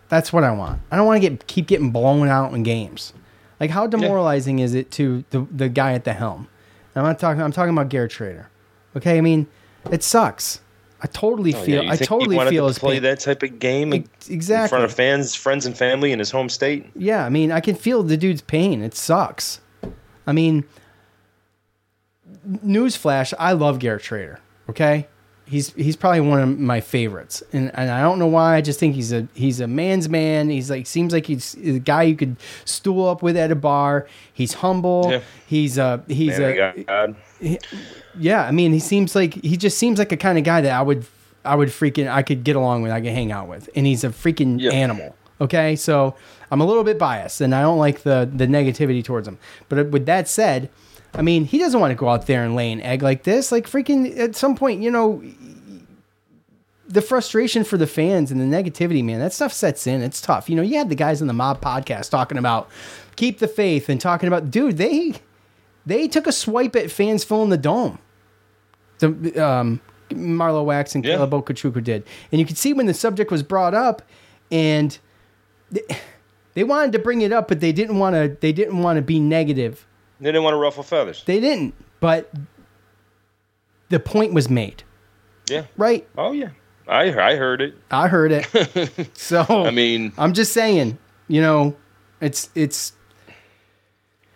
[0.10, 0.82] That's what I want.
[0.92, 3.14] I don't want to get keep getting blown out in games.
[3.60, 6.48] Like how demoralizing is it to the the guy at the helm?
[6.96, 7.42] I'm not talking.
[7.42, 8.48] I'm talking about Garrett Shrader.
[8.96, 9.48] Okay, I mean
[9.92, 10.62] it sucks.
[11.06, 11.84] I totally Oh, yeah, feel.
[11.84, 13.04] you I totally feel to play pain.
[13.04, 13.94] that type of game
[14.28, 16.88] exactly in front of fans, friends, and family in his home state.
[16.96, 18.82] Yeah, I mean, I can feel the dude's pain.
[18.82, 19.60] It sucks.
[20.26, 20.66] I mean,
[22.48, 24.40] newsflash, I love Garrett Shrader.
[24.70, 25.08] Okay,
[25.48, 28.56] He's he's probably one of my favorites, and, and I don't know why.
[28.56, 30.50] I just think he's a he's a man's man.
[30.50, 34.08] He's like seems like he's a guy you could stool up with at a bar.
[34.34, 35.08] He's humble.
[35.12, 35.20] Yeah.
[35.46, 37.16] He's a he's Man, a got-
[38.18, 38.44] yeah.
[38.44, 40.82] I mean, he seems like he just seems like a kind of guy that I
[40.82, 41.06] would
[41.44, 42.92] I would freaking I could get along with.
[42.92, 44.72] I could hang out with, and he's a freaking Yeah.
[44.72, 45.16] animal.
[45.42, 46.16] Okay, so
[46.50, 49.38] I'm a little bit biased, and I don't like the the negativity towards him.
[49.70, 50.70] But uh, with that said,
[51.18, 53.52] I mean, he doesn't want to go out there and lay an egg like this.
[53.52, 55.24] Like freaking at some point, you know,
[56.88, 60.02] the frustration for the fans and the negativity, man, that stuff sets in.
[60.02, 60.50] It's tough.
[60.50, 62.70] You know, you had the guys in the mob podcast talking about
[63.16, 65.14] keep the faith and talking about, dude, they
[65.86, 68.00] they took a swipe at fans filling the dome.
[69.00, 69.82] The um,
[70.14, 71.16] Marlowe Wax and Yeah.
[71.16, 74.02] Caleb Okechukwu did, and you could see when the subject was brought up,
[74.52, 74.98] and
[75.72, 75.82] they,
[76.54, 78.38] they wanted to bring it up, but they didn't want to.
[78.40, 79.86] They didn't want to be negative.
[80.20, 81.24] They didn't want to ruffle feathers.
[81.26, 82.32] They didn't, but
[83.90, 84.84] the point was made,
[85.50, 85.66] Yeah.
[85.78, 86.08] right?
[86.18, 86.50] Oh yeah.
[86.88, 87.76] I I heard it.
[87.92, 89.10] I heard it.
[89.18, 90.98] so I mean, I'm just saying,
[91.28, 91.76] you know,
[92.22, 92.94] it's it's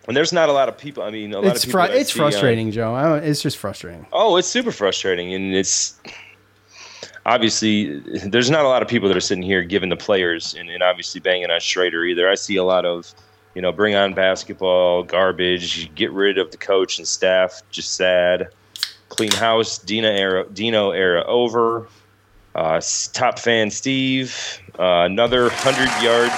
[0.08, 1.02] and there's not a lot of people.
[1.02, 1.86] I mean, a lot of people.
[1.86, 2.94] fru- it's on- uh, frustrating, Joe.
[2.94, 4.06] I don't, it's just frustrating.
[4.12, 6.00] Oh, it's super frustrating, and it's
[7.26, 10.68] obviously there's not a lot of people that are sitting here giving the players and,
[10.70, 12.28] and obviously banging on Shrader either.
[12.28, 13.12] I see a lot of,
[13.54, 18.48] you know, bring on basketball, garbage, get rid of the coach and staff, just sad.
[19.08, 21.88] Clean house, Dina era, Dino era over.
[22.54, 22.80] Uh,
[23.12, 26.30] top fan Steve, uh, another hundred yard.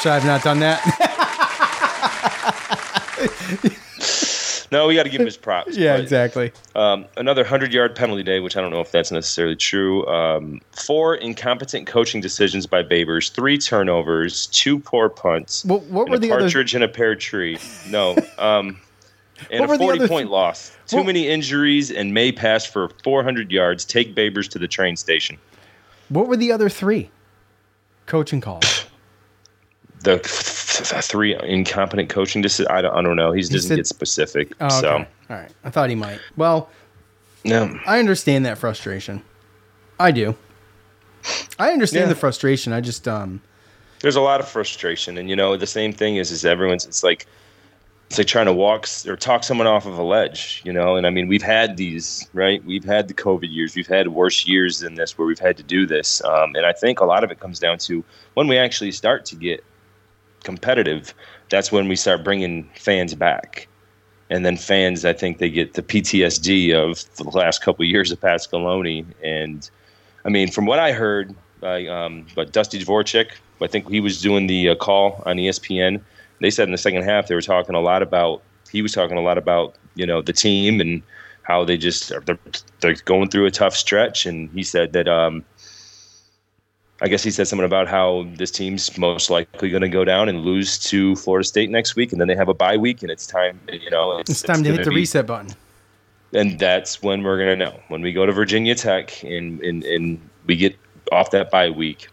[0.00, 0.82] So I have not done that?
[4.72, 5.76] No, we got to give him his props.
[5.76, 6.52] yeah, but- exactly.
[6.74, 10.06] Um, another 100 yard penalty day, which I don't know if that's necessarily true.
[10.06, 16.16] Um, four incompetent coaching decisions by Babers, three turnovers, two poor punts, What- what were
[16.16, 17.58] a the other- partridge and a pear tree.
[17.88, 18.16] No.
[18.38, 18.80] Um,
[19.50, 20.74] and What a 40 other- point loss.
[20.86, 23.84] Too what- many injuries and may pass for 400 yards.
[23.84, 25.36] Take Babers to the train station.
[26.08, 27.10] What were the other three
[28.06, 28.85] coaching calls?
[30.06, 30.18] The
[31.02, 33.32] three incompetent coaching decisions, I don't, I don't know.
[33.32, 34.52] He doesn't said- get specific.
[34.60, 34.80] Oh, okay.
[34.80, 35.50] So, All right.
[35.64, 36.20] I thought he might.
[36.36, 36.68] Well,
[37.44, 37.78] no.
[37.86, 39.22] I understand that frustration.
[39.98, 40.36] I do.
[41.58, 42.08] I understand Yeah.
[42.10, 42.72] the frustration.
[42.72, 43.40] I just um
[44.00, 47.02] there's a lot of frustration and you know the same thing is is everyone's it's
[47.02, 47.26] like
[48.08, 51.06] it's like trying to walk or talk someone off of a ledge you know and
[51.06, 54.78] i mean we've had these right we've had the covid years we've had worse years
[54.80, 57.30] than this where we've had to do this um, and i think a lot of
[57.32, 58.04] it comes down to
[58.34, 59.64] when we actually start to get
[60.46, 61.12] competitive
[61.50, 63.68] that's when we start bringing fans back
[64.30, 68.10] and then fans i think they get the ptsd of the last couple of years
[68.10, 69.70] of pasqualoni and
[70.26, 73.30] I mean, from what I heard, by um, but Dusty Dvoracek,
[73.62, 76.02] I think he was doing the uh, call on ESPN.
[76.40, 78.42] They said in the second half they were talking a lot about.
[78.70, 81.00] He was talking a lot about you know the team and
[81.42, 82.38] how they just they're,
[82.80, 84.26] they're going through a tough stretch.
[84.26, 85.44] And he said that um,
[87.02, 90.28] I guess he said something about how this team's most likely going to go down
[90.28, 93.10] and lose to Florida State next week, and then they have a bye week, and
[93.10, 93.60] it's time.
[93.70, 95.48] You know, it's time to gonna hit the be- reset button.
[96.32, 100.20] and that's when we're gonna know when we go to Virginia Tech and and, and
[100.46, 100.74] we get
[101.12, 102.08] off that bye week.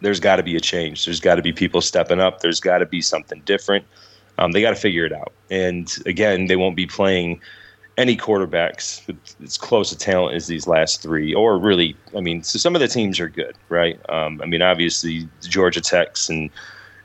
[0.00, 1.04] There's got to be a change.
[1.04, 2.40] There's got to be people stepping up.
[2.40, 3.84] There's got to be something different.
[4.38, 5.32] Um, they got to figure it out.
[5.50, 7.40] And again, they won't be playing
[7.98, 9.02] any quarterbacks
[9.42, 12.80] as close a talent as these last three, or really, I mean, so some of
[12.80, 14.00] the teams are good, right?
[14.08, 16.48] Um, I mean, obviously, Georgia Tech's and,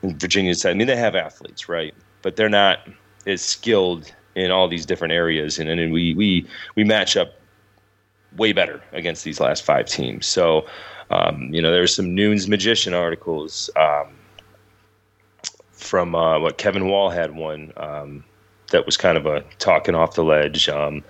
[0.02, 0.70] and Virginia Tech.
[0.70, 1.92] I mean, they have athletes, right?
[2.22, 2.88] But they're not
[3.26, 7.34] as skilled in all these different areas, and and we we we match up
[8.36, 10.26] way better against these last five teams.
[10.26, 10.66] So,
[11.10, 14.14] um, you know, there's some Nunes Magician articles um,
[15.72, 18.24] from uh, what Kevin Wall had one um,
[18.74, 20.68] that was kind of a talking off the ledge.
[20.68, 21.04] Um,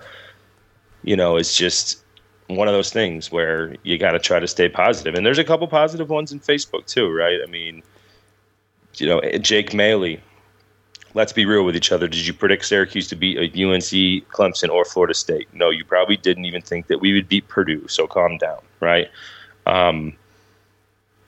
[1.03, 2.03] you know, it's just
[2.47, 5.15] one of those things where you got to try to stay positive.
[5.15, 7.39] And there's a couple positive ones in Facebook too, right?
[7.43, 7.81] I mean,
[8.95, 10.19] you know, Jake Maley.
[11.15, 12.09] Let's be real with each other.
[12.09, 15.47] Did you predict Syracuse to beat a UNC, Clemson, or Florida State?
[15.53, 17.87] No, you probably didn't even think that we would beat Purdue.
[17.87, 19.09] So calm down, right?
[19.65, 20.13] Um,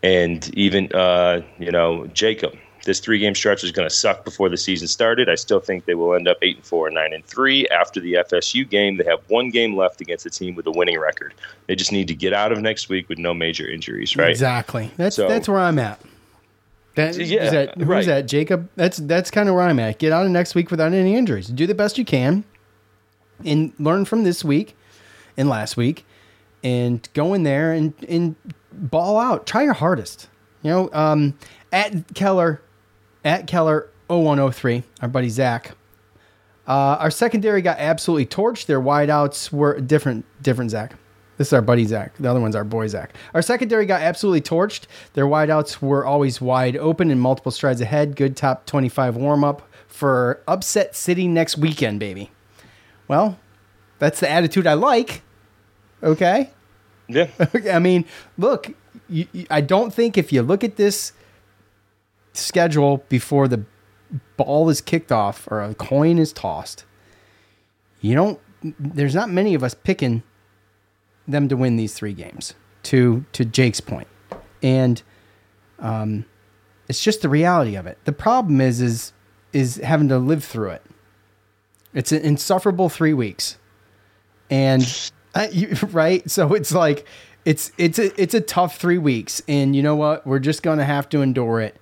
[0.04, 2.54] and even uh, you know Jacob,
[2.88, 5.30] this three-game stretch is going to suck before the season started.
[5.30, 8.14] I still think they will end up eight and four, nine and three after the
[8.14, 8.98] FSU game.
[8.98, 11.36] They have one game left against a team with a winning record.
[11.68, 14.30] They just need to get out of next week with no major injuries, right?
[14.32, 14.90] Exactly.
[14.98, 16.02] That's So- that's where I'm at.
[16.96, 18.06] That, Yeah, is that, who's right.
[18.08, 18.22] that?
[18.28, 18.70] Jacob.
[18.76, 20.00] That's that's kind of where I'm at.
[20.00, 21.46] Get out of next week without any injuries.
[21.48, 22.44] Do the best you can,
[23.46, 24.76] and learn from this week
[25.38, 26.06] and last week,
[26.64, 28.36] and go in there and and
[28.74, 29.46] ball out.
[29.46, 30.28] Try your hardest.
[30.64, 31.36] You know, um,
[31.72, 32.62] at Keller,
[33.28, 35.76] at Keller 0103, our buddy Zach.
[36.66, 38.68] Uh, our secondary got absolutely torched.
[38.68, 40.26] Their wideouts were different.
[40.42, 40.96] Different Zach.
[41.38, 42.16] This is our buddy Zach.
[42.18, 43.14] The other one's our boy Zach.
[43.34, 44.86] Our secondary got absolutely torched.
[45.14, 48.16] Their wideouts were always wide open and multiple strides ahead.
[48.16, 52.32] Good top 25 warm up for upset city next weekend, baby.
[53.08, 53.38] Well,
[54.00, 55.22] that's the attitude I like.
[56.02, 56.50] Okay.
[57.08, 57.30] Yeah.
[57.72, 58.06] I mean,
[58.38, 58.74] look,
[59.10, 61.12] you, you, I don't think if you look at this
[62.38, 63.66] schedule before the
[64.38, 66.86] ball is kicked off or a coin is tossed,
[68.02, 68.40] you don't.
[68.80, 70.24] There's not many of us picking
[71.28, 72.54] them to win these three games.
[72.84, 74.08] To to Jake's point,
[74.64, 75.02] and
[75.80, 76.26] um,
[76.88, 77.98] it's just the reality of it.
[78.06, 79.14] The problem is is
[79.52, 80.84] is having to live through it.
[81.94, 83.58] It's an insufferable three weeks,
[84.50, 86.30] and uh, you, right.
[86.30, 87.06] So it's like
[87.46, 90.26] it's it's a it's a tough three weeks, and you know what?
[90.26, 91.78] We're just gonna have to endure it,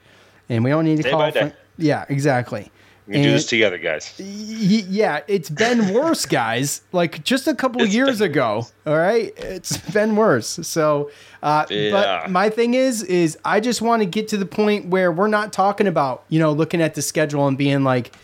[0.50, 1.32] and we don't need to Day call.
[1.32, 1.54] day.
[1.78, 2.72] yeah, exactly.
[3.08, 4.20] We can do this together, guys.
[4.20, 6.82] Yeah, it's been worse, guys.
[6.92, 8.66] Like just a couple It's years ago.
[8.88, 10.60] All right, it's been worse.
[10.64, 11.12] So,
[11.44, 11.92] uh, Yeah.
[12.24, 15.28] but my thing is, is I just want to get to the point where we're
[15.28, 18.16] not talking about, you know, looking at the schedule and being like,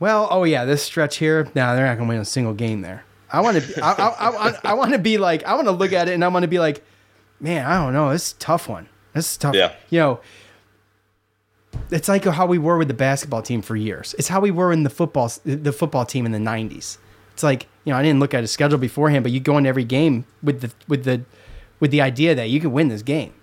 [0.00, 3.04] well, oh yeah, this stretch here, nah, they're not gonna win a single game there.
[3.30, 5.92] I want to, I, I, I, I want to be like, I want to look
[5.92, 6.82] at it and I want to be like,
[7.40, 8.88] man, I don't know, this is a tough one.
[9.14, 9.54] This is tough.
[9.54, 9.72] Yeah.
[9.90, 10.20] You know,
[11.90, 14.14] it's like how we were with the basketball team for years.
[14.18, 16.98] It's how we were in the football the football team in the '90s.
[17.32, 19.68] It's like you know I didn't look at a schedule beforehand, but you go into
[19.68, 21.22] every game with the with the
[21.80, 23.34] with the idea that you can win this game.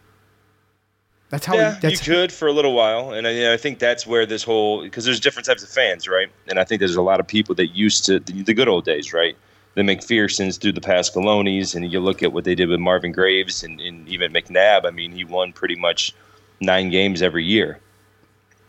[1.30, 1.56] That's how.
[1.56, 4.08] yeah, we, that's you could for a little while, and uh, I, I think that's
[4.08, 6.30] where this whole because there's different types of fans, right?
[6.48, 8.86] And I think there's a lot of people that used to the, the good old
[8.86, 9.38] days, right?
[9.76, 13.64] The MacPhersons through the Pasqualonis, and you look at what they did with Marvin Graves
[13.64, 14.86] and, and even McNabb.
[14.86, 16.14] I mean, he won pretty much
[16.60, 17.80] nine games every year.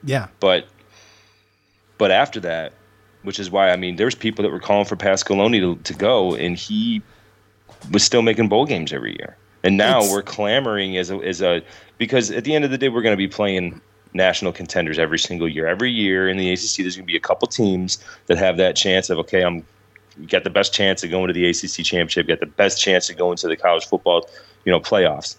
[0.05, 0.29] Yeah.
[0.41, 0.67] But
[1.99, 2.73] but after that,
[3.23, 6.35] which is why I mean, there's people that were calling for Pasqualoni to, to go,
[6.35, 7.03] and he
[7.93, 9.37] was still making bowl games every year.
[9.63, 11.63] And now It's- we're clamoring as a as a
[11.99, 13.81] because at the end of the day, we're going to be playing
[14.15, 15.67] national contenders every single year.
[15.67, 18.75] Every year in the ACC, there's going to be a couple teams that have that
[18.75, 19.65] chance of okay, I'm
[20.29, 23.17] got the best chance of going to the ACC championship, got the best chance of
[23.17, 24.29] going to the college football,
[24.65, 25.37] you know, playoffs.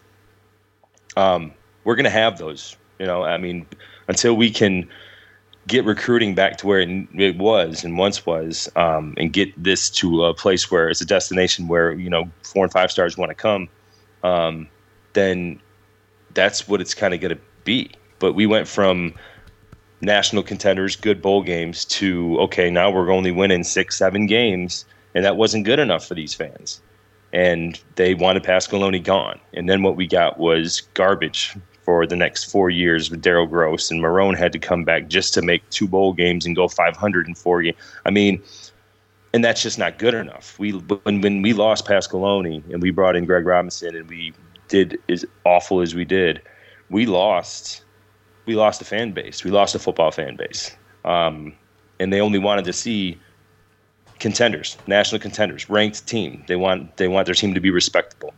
[1.18, 1.52] Um,
[1.84, 2.78] we're going to have those.
[3.00, 3.66] You know, I mean,
[4.12, 4.88] until we can
[5.68, 10.26] get recruiting back to where it, was and once was, um, and get this to
[10.26, 13.36] a place where it's a destination where you know four and five stars want to
[13.36, 13.70] come,
[14.24, 14.68] um,
[15.14, 15.62] then
[16.34, 17.90] that's what it's kind of going to be.
[18.20, 19.14] But we went from
[20.02, 24.84] national contenders, good bowl games, to okay, now we're only winning six, seven games,
[25.16, 26.82] and that wasn't good enough for these fans.
[27.32, 29.40] And they wanted Pasqualoni gone.
[29.54, 33.90] And then what we got was garbage for the next four years with Daryl Gross,
[33.90, 37.28] and Marrone had to come back just to make two bowl games and go 500
[37.28, 37.78] in four games.
[38.06, 38.42] I mean,
[39.34, 40.58] and that's just not good enough.
[40.60, 44.34] We when when we lost Pasqualoni and we brought in Greg Robinson and we
[44.68, 46.42] did as awful as we did,
[46.90, 47.84] we lost
[48.46, 49.44] we lost a fan base.
[49.44, 50.76] We lost a football fan base,
[51.06, 51.54] um,
[52.00, 53.18] and they only wanted to see
[54.20, 56.44] contenders, national contenders, ranked team.
[56.48, 58.34] They want they want their team to be respectable,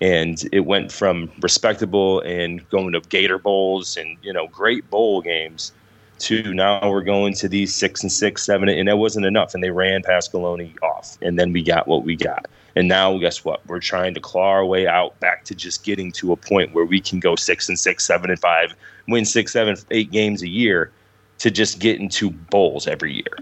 [0.00, 5.20] and it went from respectable and going to Gator bowls and you know great bowl
[5.20, 5.72] games
[6.20, 9.54] to now we're going to these six and six, seven, and that wasn't enough.
[9.54, 12.46] And they ran Pasqualoni off, and then we got what we got.
[12.76, 13.66] And now, guess what?
[13.66, 16.84] We're trying to claw our way out back to just getting to a point where
[16.84, 18.74] we can go six and six, seven and five,
[19.08, 20.92] win six, seven, eight games a year,
[21.38, 23.38] to just get into bowls every year.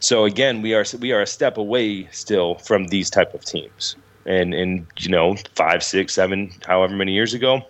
[0.00, 3.96] So again, we are we are a step away still from these type of teams.
[4.28, 7.62] And and you know, five, six, seven, however many years ago,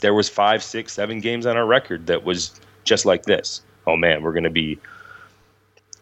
[0.00, 3.62] there was five, six, seven games on our record that was just like this.
[3.86, 4.78] Oh man, we're going to be,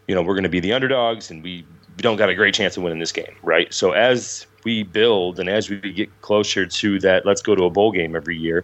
[0.07, 1.65] you know, we're going to be the underdogs, and we,
[1.97, 3.73] we don't got a great chance of winning this game, right?
[3.73, 7.69] So as we build and as we get closer to that, let's go to a
[7.69, 8.63] bowl game every year,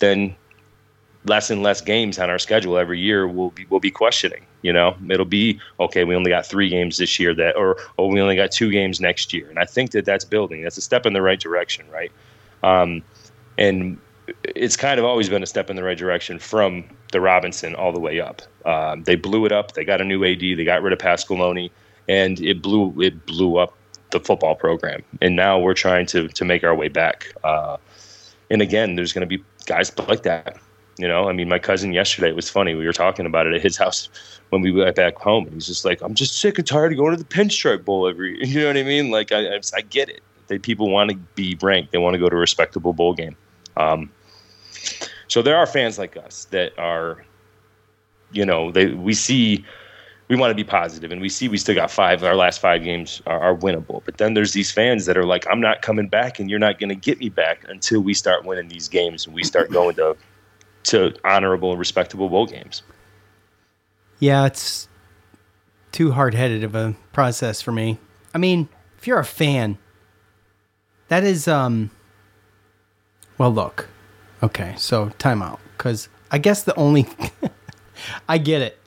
[0.00, 0.34] then
[1.24, 4.44] less and less games on our schedule every year we'll be we'll be questioning.
[4.62, 6.04] You know, it'll be okay.
[6.04, 9.00] We only got three games this year that, or oh, we only got two games
[9.00, 10.62] next year, and I think that that's building.
[10.62, 12.10] That's a step in the right direction, right?
[12.62, 13.02] Um,
[13.56, 13.98] and
[14.42, 17.92] it's kind of always been a step in the right direction from the Robinson all
[17.92, 18.42] the way up.
[18.64, 19.72] Um, they blew it up.
[19.72, 20.40] They got a new AD.
[20.40, 21.70] They got rid of Pasqualoni,
[22.08, 23.74] and it blew it blew up
[24.10, 25.02] the football program.
[25.20, 27.32] And now we're trying to to make our way back.
[27.44, 27.76] Uh,
[28.50, 30.58] and again, there's going to be guys like that.
[30.98, 32.74] You know, I mean, my cousin yesterday it was funny.
[32.74, 34.08] We were talking about it at his house
[34.50, 35.44] when we went back home.
[35.44, 38.08] And he's just like, "I'm just sick and tired of going to the Pinstripe Bowl
[38.08, 39.10] every." You know what I mean?
[39.10, 40.22] Like, I I, I get it.
[40.48, 41.92] They people want to be ranked.
[41.92, 43.36] They want to go to a respectable bowl game.
[43.76, 44.10] Um,
[45.28, 47.24] so there are fans like us that are,
[48.32, 49.64] you know, they we see
[50.26, 52.24] we want to be positive, and we see we still got five.
[52.24, 55.46] Our last five games are, are winnable, but then there's these fans that are like,
[55.48, 58.44] "I'm not coming back, and you're not going to get me back until we start
[58.44, 60.16] winning these games and we start going to
[60.88, 62.82] to honorable and respectable bowl games."
[64.18, 64.88] Yeah, it's
[65.92, 67.98] too hard headed of a process for me.
[68.34, 69.78] I mean, if you're a fan,
[71.08, 71.90] that is um.
[73.36, 73.88] Well, look.
[74.42, 77.06] Okay, so timeout because I guess the only
[78.28, 78.78] I get it.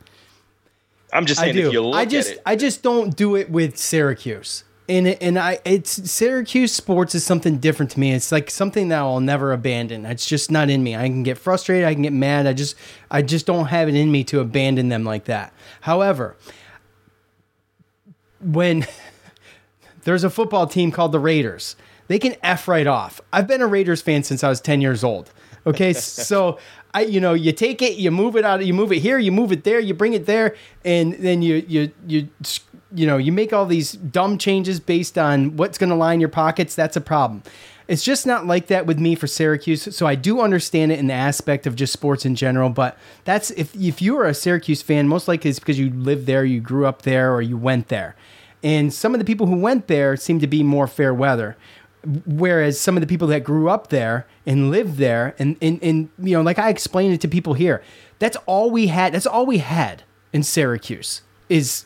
[1.13, 1.67] I'm just I saying, do.
[1.67, 4.63] if you look I just I just don't do it with Syracuse.
[4.89, 8.11] And and I it's Syracuse sports is something different to me.
[8.13, 10.05] It's like something that I'll never abandon.
[10.05, 10.95] It's just not in me.
[10.95, 12.47] I can get frustrated, I can get mad.
[12.47, 12.75] I just
[13.09, 15.53] I just don't have it in me to abandon them like that.
[15.81, 16.35] However,
[18.41, 18.85] when
[20.03, 21.75] there's a football team called the Raiders,
[22.07, 23.21] they can f right off.
[23.31, 25.31] I've been a Raiders fan since I was 10 years old.
[25.65, 26.57] Okay, so
[26.93, 29.31] I you know, you take it, you move it out, you move it here, you
[29.31, 32.29] move it there, you bring it there and then you you you
[32.93, 36.29] you know, you make all these dumb changes based on what's going to line your
[36.29, 37.43] pockets, that's a problem.
[37.87, 39.95] It's just not like that with me for Syracuse.
[39.95, 43.51] So I do understand it in the aspect of just sports in general, but that's
[43.51, 46.61] if if you are a Syracuse fan, most likely it's because you lived there, you
[46.61, 48.15] grew up there, or you went there.
[48.63, 51.57] And some of the people who went there seem to be more fair weather.
[52.25, 56.09] Whereas some of the people that grew up there and lived there, and, and, and
[56.17, 57.83] you know, like I explained it to people here,
[58.19, 59.13] that's all we had.
[59.13, 60.03] That's all we had
[60.33, 61.85] in Syracuse is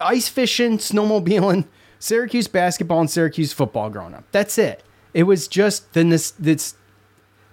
[0.00, 1.66] ice fishing, snowmobiling,
[1.98, 4.24] Syracuse basketball, and Syracuse football growing up.
[4.32, 4.82] That's it.
[5.12, 6.34] It was just then this.
[6.42, 6.74] It's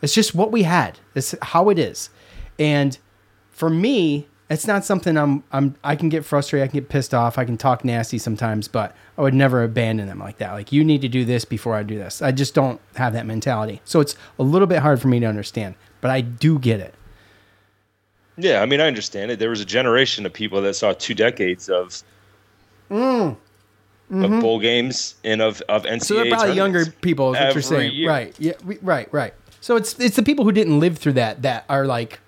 [0.01, 0.99] it's just what we had.
[1.15, 2.09] It's how it is,
[2.57, 2.97] and
[3.51, 6.67] for me, it's not something I'm I'm I can get frustrated.
[6.67, 7.37] I can get pissed off.
[7.37, 10.51] I can talk nasty sometimes, but I would never abandon them like that.
[10.53, 12.21] Like you need to do this before I do this.
[12.21, 13.81] I just don't have that mentality.
[13.85, 16.95] So it's a little bit hard for me to understand, but I do get it.
[18.37, 19.39] yeah, I mean, I understand it.
[19.39, 22.01] There was a generation of people that saw two decades of
[22.91, 23.37] Mm.
[24.11, 25.87] of bowl games and of of NCAA.
[25.87, 25.99] Mm-hmm.
[26.03, 28.09] So they're probably younger people, is what you're saying, year.
[28.09, 28.35] right?
[28.37, 29.33] Yeah, we- right, right.
[29.61, 32.19] So it's it's the people who didn't live through that that are like,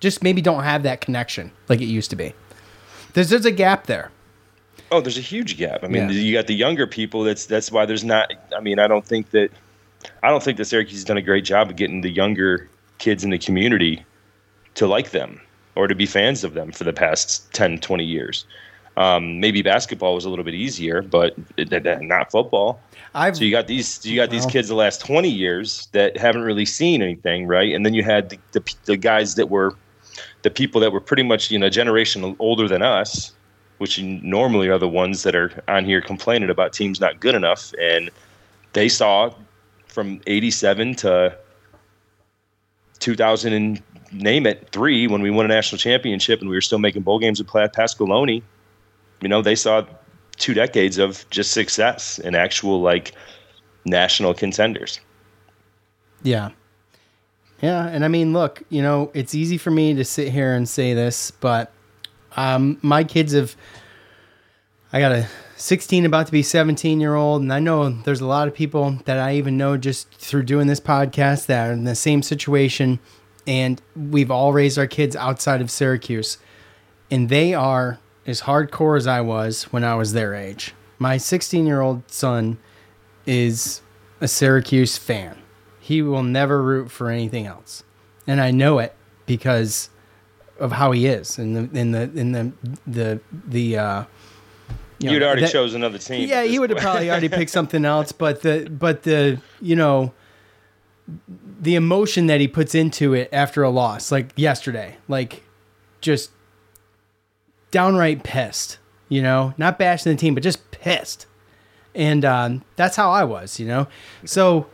[0.00, 2.34] just maybe don't have that connection like it used to be.
[3.14, 4.10] There's there's a gap there.
[4.92, 5.82] Oh, there's a huge gap.
[5.82, 6.10] I mean, Yeah.
[6.10, 7.24] you got the younger people.
[7.24, 8.32] That's that's why there's not.
[8.56, 9.50] I mean, I don't think that
[10.22, 12.68] I don't think that Syracuse has done a great job of getting the younger
[12.98, 14.04] kids in the community
[14.74, 15.40] to like them
[15.74, 18.46] or to be fans of them for the past 10, 20 years.
[18.96, 22.80] Um, maybe basketball was a little bit easier, but it, it- it- not football.
[23.14, 26.16] I've So you got these you got these Well- kids the last 20 years that
[26.16, 27.74] haven't really seen anything, right?
[27.74, 29.74] And then you had the, the, the guys that were
[30.42, 33.32] the people that were pretty much you know a generation older than us,
[33.78, 37.72] which normally are the ones that are on here complaining about teams not good enough,
[37.80, 38.10] and
[38.72, 39.30] they saw
[39.86, 41.36] from 87 to
[42.98, 43.82] 2000 and
[44.12, 47.18] name it three when we won a national championship and we were still making bowl
[47.18, 48.42] games with Pasqualoni.
[49.20, 49.84] You know, they saw
[50.36, 53.12] two decades of just success and actual like
[53.84, 55.00] national contenders.
[56.22, 56.50] Yeah.
[57.62, 60.68] Yeah, and I mean, look, you know, it's easy for me to sit here and
[60.68, 61.72] say this, but
[62.36, 63.56] um, my kids have.
[64.92, 65.26] I got a
[65.56, 68.98] 16 about to be 17 year old, and I know there's a lot of people
[69.06, 73.00] that I even know just through doing this podcast that are in the same situation,
[73.46, 76.38] and we've all raised our kids outside of Syracuse,
[77.10, 80.74] and they are as hardcore as I was when I was their age.
[80.98, 82.58] My 16 year old son
[83.26, 83.82] is
[84.20, 85.36] a Syracuse fan.
[85.80, 87.84] He will never root for anything else.
[88.26, 88.94] And I know it
[89.26, 89.90] because
[90.58, 92.52] of how he is and the in the in the
[92.86, 94.04] the the uh
[94.98, 96.26] you You'd already that- chose another team.
[96.26, 100.14] yeah, he would have probably already picked something else, but the but the you know
[101.60, 105.42] the emotion that he puts into it after a loss, like yesterday, like
[106.00, 106.30] just
[107.76, 108.78] downright pissed,
[109.10, 111.26] you know, not bashing the team, but just pissed.
[111.94, 113.86] And um, that's how I was, you know.
[114.24, 114.66] So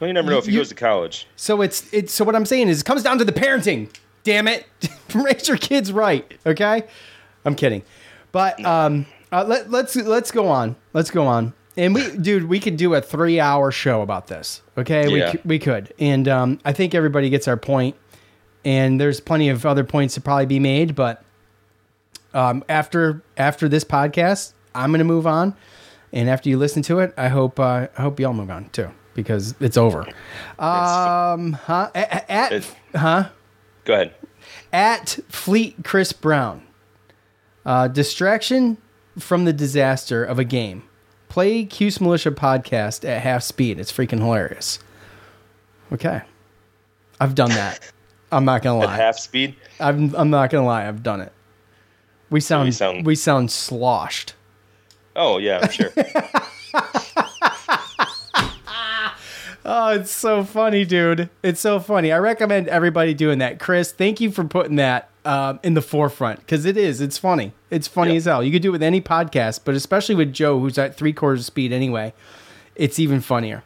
[0.00, 1.26] Well, you never know if he You- goes to college.
[1.36, 3.88] so it's it's so what I'm saying is it comes down to the parenting.
[4.24, 4.66] Damn it,
[5.14, 6.24] raise your kids right.
[6.44, 6.82] Okay,
[7.44, 7.82] I'm kidding,
[8.32, 10.74] but um, uh, let let's let's go on.
[10.92, 11.54] Let's go on.
[11.76, 14.62] And we, dude, we could do a three hour show about this.
[14.76, 15.32] Okay, we Yeah.
[15.32, 17.94] c- we could, and um, I think everybody gets our point.
[18.64, 21.22] And there's plenty of other points to probably be made, but
[22.34, 25.54] um, after after this podcast, I'm gonna move on.
[26.12, 28.90] And after you listen to it, I hope uh, I hope y'all move on too
[29.14, 30.06] because it's over.
[30.58, 31.90] Um, huh?
[31.94, 33.28] At, at It's- huh?
[33.84, 34.14] Go ahead.
[34.72, 36.62] At Fleet Chris Brown.
[37.66, 38.78] Uh, distraction
[39.18, 40.82] from the disaster of a game.
[41.28, 43.78] Play Cuse Militia podcast at half speed.
[43.78, 44.78] It's freaking hilarious.
[45.92, 46.22] Okay,
[47.20, 47.92] I've done that.
[48.32, 48.92] I'm not gonna lie.
[48.94, 49.54] At half speed.
[49.80, 50.86] I'm I'm not gonna lie.
[50.88, 51.32] I've done it.
[52.30, 54.34] We sound, we sound- sound sloshed.
[55.16, 55.90] Oh yeah, I'm sure.
[59.70, 61.28] Oh, it's so funny, dude.
[61.42, 62.10] It's so funny.
[62.10, 63.58] I recommend everybody doing that.
[63.58, 67.02] Chris, thank you for putting that um, in the forefront because it is.
[67.02, 67.52] It's funny.
[67.68, 68.16] It's funny Yeah.
[68.18, 68.42] as hell.
[68.42, 71.44] You could do it with any podcast, but especially with Joe, who's at three quarters
[71.44, 72.14] speed anyway.
[72.76, 73.62] It's even funnier.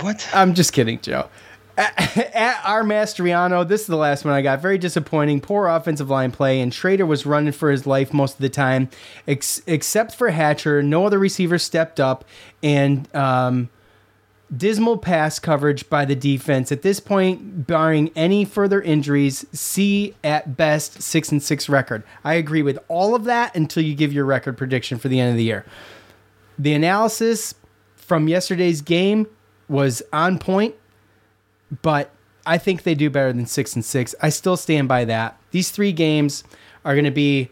[0.00, 0.26] what?
[0.32, 1.28] I'm just kidding, Joe.
[1.76, 4.60] At, at our Mastriano, this is the last one I got.
[4.60, 5.40] Very disappointing.
[5.40, 8.88] Poor offensive line play, and Shrader was running for his life most of the time,
[9.28, 10.82] ex- except for Hatcher.
[10.82, 12.24] No other receiver stepped up,
[12.62, 13.68] and um,
[14.54, 16.70] dismal pass coverage by the defense.
[16.70, 22.02] At this point, barring any further injuries, see at best six and six record.
[22.24, 25.30] I agree with all of that until you give your record prediction for the end
[25.30, 25.64] of the year.
[26.58, 27.54] The analysis
[27.96, 29.26] from yesterday's game
[29.68, 30.74] was on point,
[31.82, 32.10] but
[32.44, 34.14] I think they do better than six and six.
[34.22, 35.38] I still stand by that.
[35.50, 36.44] These three games
[36.84, 37.50] are going to be,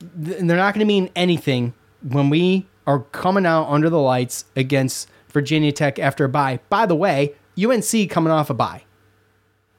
[0.00, 5.08] they're not going to mean anything when we are coming out under the lights against
[5.28, 6.60] Virginia Tech after a bye.
[6.68, 8.84] By the way, UNC coming off a bye.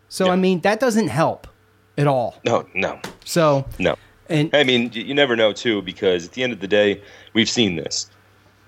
[0.10, 1.48] So, I mean, that doesn't help
[1.98, 2.40] at all.
[2.46, 3.96] No, no, So, no.
[4.30, 7.02] and I mean, you never know too, because at the end of the day,
[7.34, 8.10] we've seen this.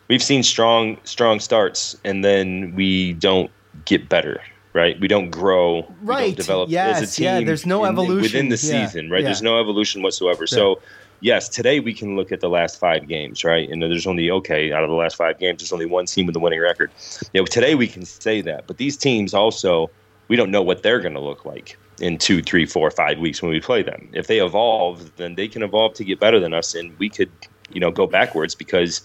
[0.08, 3.52] We've seen strong, strong starts, and then we don't
[3.86, 4.42] get better,
[4.78, 4.98] right?
[5.00, 6.28] We don't grow, Right.
[6.28, 7.26] don't develop as a team.
[7.26, 8.22] yeah, there's no in- evolution.
[8.22, 9.22] within the Yeah, season, right?
[9.22, 9.26] yeah.
[9.30, 10.46] There's no evolution whatsoever.
[10.46, 10.80] So,
[11.20, 13.68] yes, today we can look at the last five games, right?
[13.68, 16.36] And there's only okay out of the last five games, there's only one team with
[16.36, 16.92] a winning record.
[17.34, 19.90] You know, today we can say that, but these teams also,
[20.30, 23.42] we don't know what they're going to look like in two, three, four, five weeks
[23.42, 24.08] when we play them.
[24.14, 27.32] If they evolve, then they can evolve to get better than us, and we could,
[27.72, 29.02] you know, go backwards because,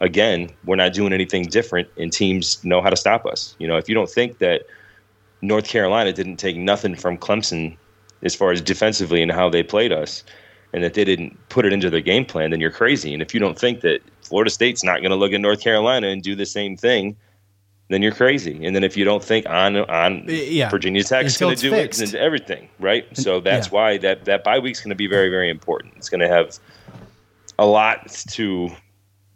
[0.00, 3.54] again, we're not doing anything different, and teams know how to stop us.
[3.60, 4.62] You know, if you don't think that
[5.42, 7.76] North Carolina didn't take nothing from Clemson
[8.22, 10.22] as far as defensively and how they played us,
[10.72, 13.12] and that they didn't put it into their game plan, then you're crazy.
[13.12, 16.06] And if you don't think that Florida State's not going to look at North Carolina
[16.08, 17.16] and do the same thing,
[17.88, 18.64] then you're crazy.
[18.64, 20.70] And then if you don't think on on yeah.
[20.70, 22.00] Virginia Tech's going to do fixed.
[22.00, 23.04] it, then everything, right?
[23.16, 23.72] So that's yeah.
[23.74, 25.94] why that that bye week's going to be very very important.
[25.96, 26.58] It's going to have
[27.58, 28.70] a lot to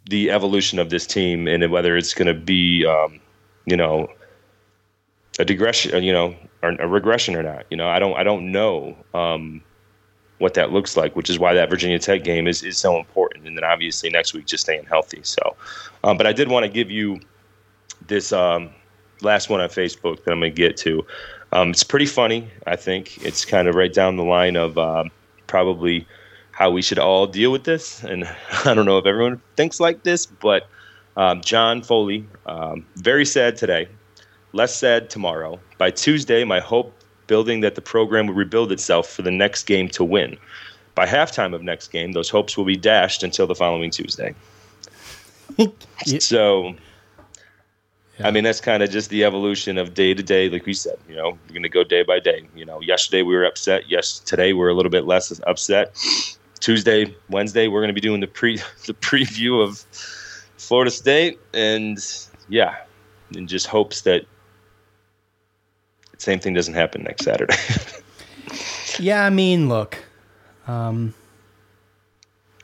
[0.09, 3.19] the evolution of this team and whether it's going to be um,
[3.65, 4.07] you know
[5.39, 7.65] a digression, you know, or a regression or not.
[7.69, 9.61] You know, I don't I don't know um,
[10.39, 13.47] what that looks like, which is why that Virginia Tech game is, is so important.
[13.47, 15.21] And then obviously next week just staying healthy.
[15.23, 15.55] So,
[16.03, 17.19] um, but I did want to give you
[18.07, 18.69] this um,
[19.21, 21.05] last one on Facebook that I'm going to get to.
[21.51, 22.49] Um, it's pretty funny.
[22.65, 25.11] I think it's kind of right down the line of um,
[25.47, 26.05] probably
[26.51, 28.03] how we should all deal with this.
[28.03, 28.25] And
[28.65, 30.67] I don't know if everyone thinks like this, but
[31.15, 33.87] um, John Foley, um, very sad today.
[34.57, 35.59] Less sad tomorrow.
[35.77, 36.91] By Tuesday, my hope
[37.27, 40.35] building that the program will rebuild itself for the next game to win.
[40.95, 44.33] By halftime of next game, those hopes will be dashed until the following Tuesday.
[46.19, 46.75] So,
[48.23, 50.49] I mean, that's kind of just the evolution of day to day.
[50.49, 52.47] Like we said, you know, we're going to go day by day.
[52.55, 53.87] You know, yesterday we were upset.
[53.87, 55.95] Yes, today we're a little bit less upset.
[56.59, 58.57] Tuesday, Wednesday, we're going to be doing the pre
[58.87, 59.85] the preview of
[60.57, 61.99] Florida State, and
[62.49, 62.75] yeah,
[63.35, 64.25] and just hopes that
[66.17, 67.55] same thing doesn't happen next Saturday.
[68.99, 69.95] Yeah, I mean, look,
[70.65, 71.13] um,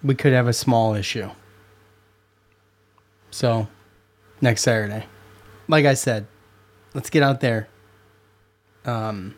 [0.02, 1.30] we could have a small issue.
[3.30, 3.68] So,
[4.42, 5.06] next Saturday,
[5.68, 6.26] like I said,
[6.96, 7.68] let's get out there.
[8.86, 9.36] Um,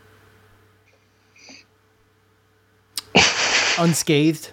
[3.78, 4.52] unscathed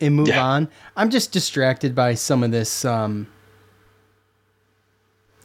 [0.00, 0.44] and move Yeah.
[0.44, 0.68] on.
[0.96, 2.84] I'm just distracted by some of this.
[2.84, 3.28] Um,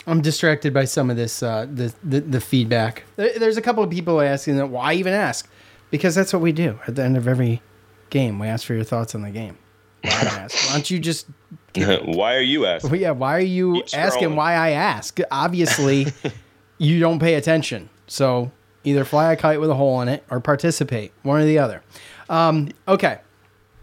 [0.07, 3.03] I'm distracted by some of this uh, the, the the feedback.
[3.15, 5.49] There, there's a couple of people asking that why even ask,
[5.89, 7.61] because that's what we do at the end of every
[8.09, 8.39] game.
[8.39, 9.57] We ask for your thoughts on the game.
[10.03, 10.67] Why, ask?
[10.67, 11.27] why don't you just
[11.75, 12.91] why are you asking?
[12.91, 13.11] well, yeah?
[13.11, 14.35] Why are you Keep asking scrolling.
[14.35, 15.19] why I ask?
[15.31, 16.07] Obviously,
[16.77, 17.89] you don't pay attention.
[18.07, 18.51] So
[18.83, 21.81] either fly a kite with a hole in it or participate, one or the other.
[22.29, 23.19] Um, okay,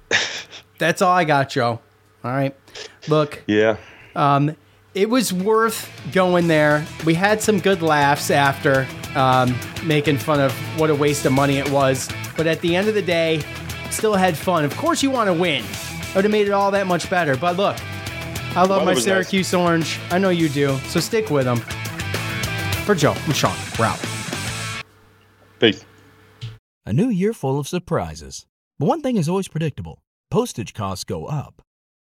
[0.78, 1.80] that's all I got, Joe.
[2.24, 2.54] All right,
[3.08, 3.42] look.
[3.46, 3.76] Yeah.
[4.14, 4.56] Um,
[4.94, 6.86] it was worth going there.
[7.04, 9.54] We had some good laughs after, um,
[9.84, 12.08] making fun of what a waste of money it was.
[12.36, 13.42] But at the end of the day,
[13.90, 14.64] still had fun.
[14.64, 15.64] Of course, you want to win.
[15.64, 17.36] It would have made it all that much better.
[17.36, 17.76] But look,
[18.54, 19.04] I love my was nice.
[19.04, 19.98] Syracuse orange.
[20.10, 20.76] I know you do.
[20.88, 21.58] So stick with them.
[22.84, 23.56] For Joe, I'm Sean.
[23.78, 24.00] We're out.
[25.58, 25.84] Peace.
[26.84, 28.46] A new year full of surprises.
[28.78, 31.62] But one thing is always predictable postage costs go up.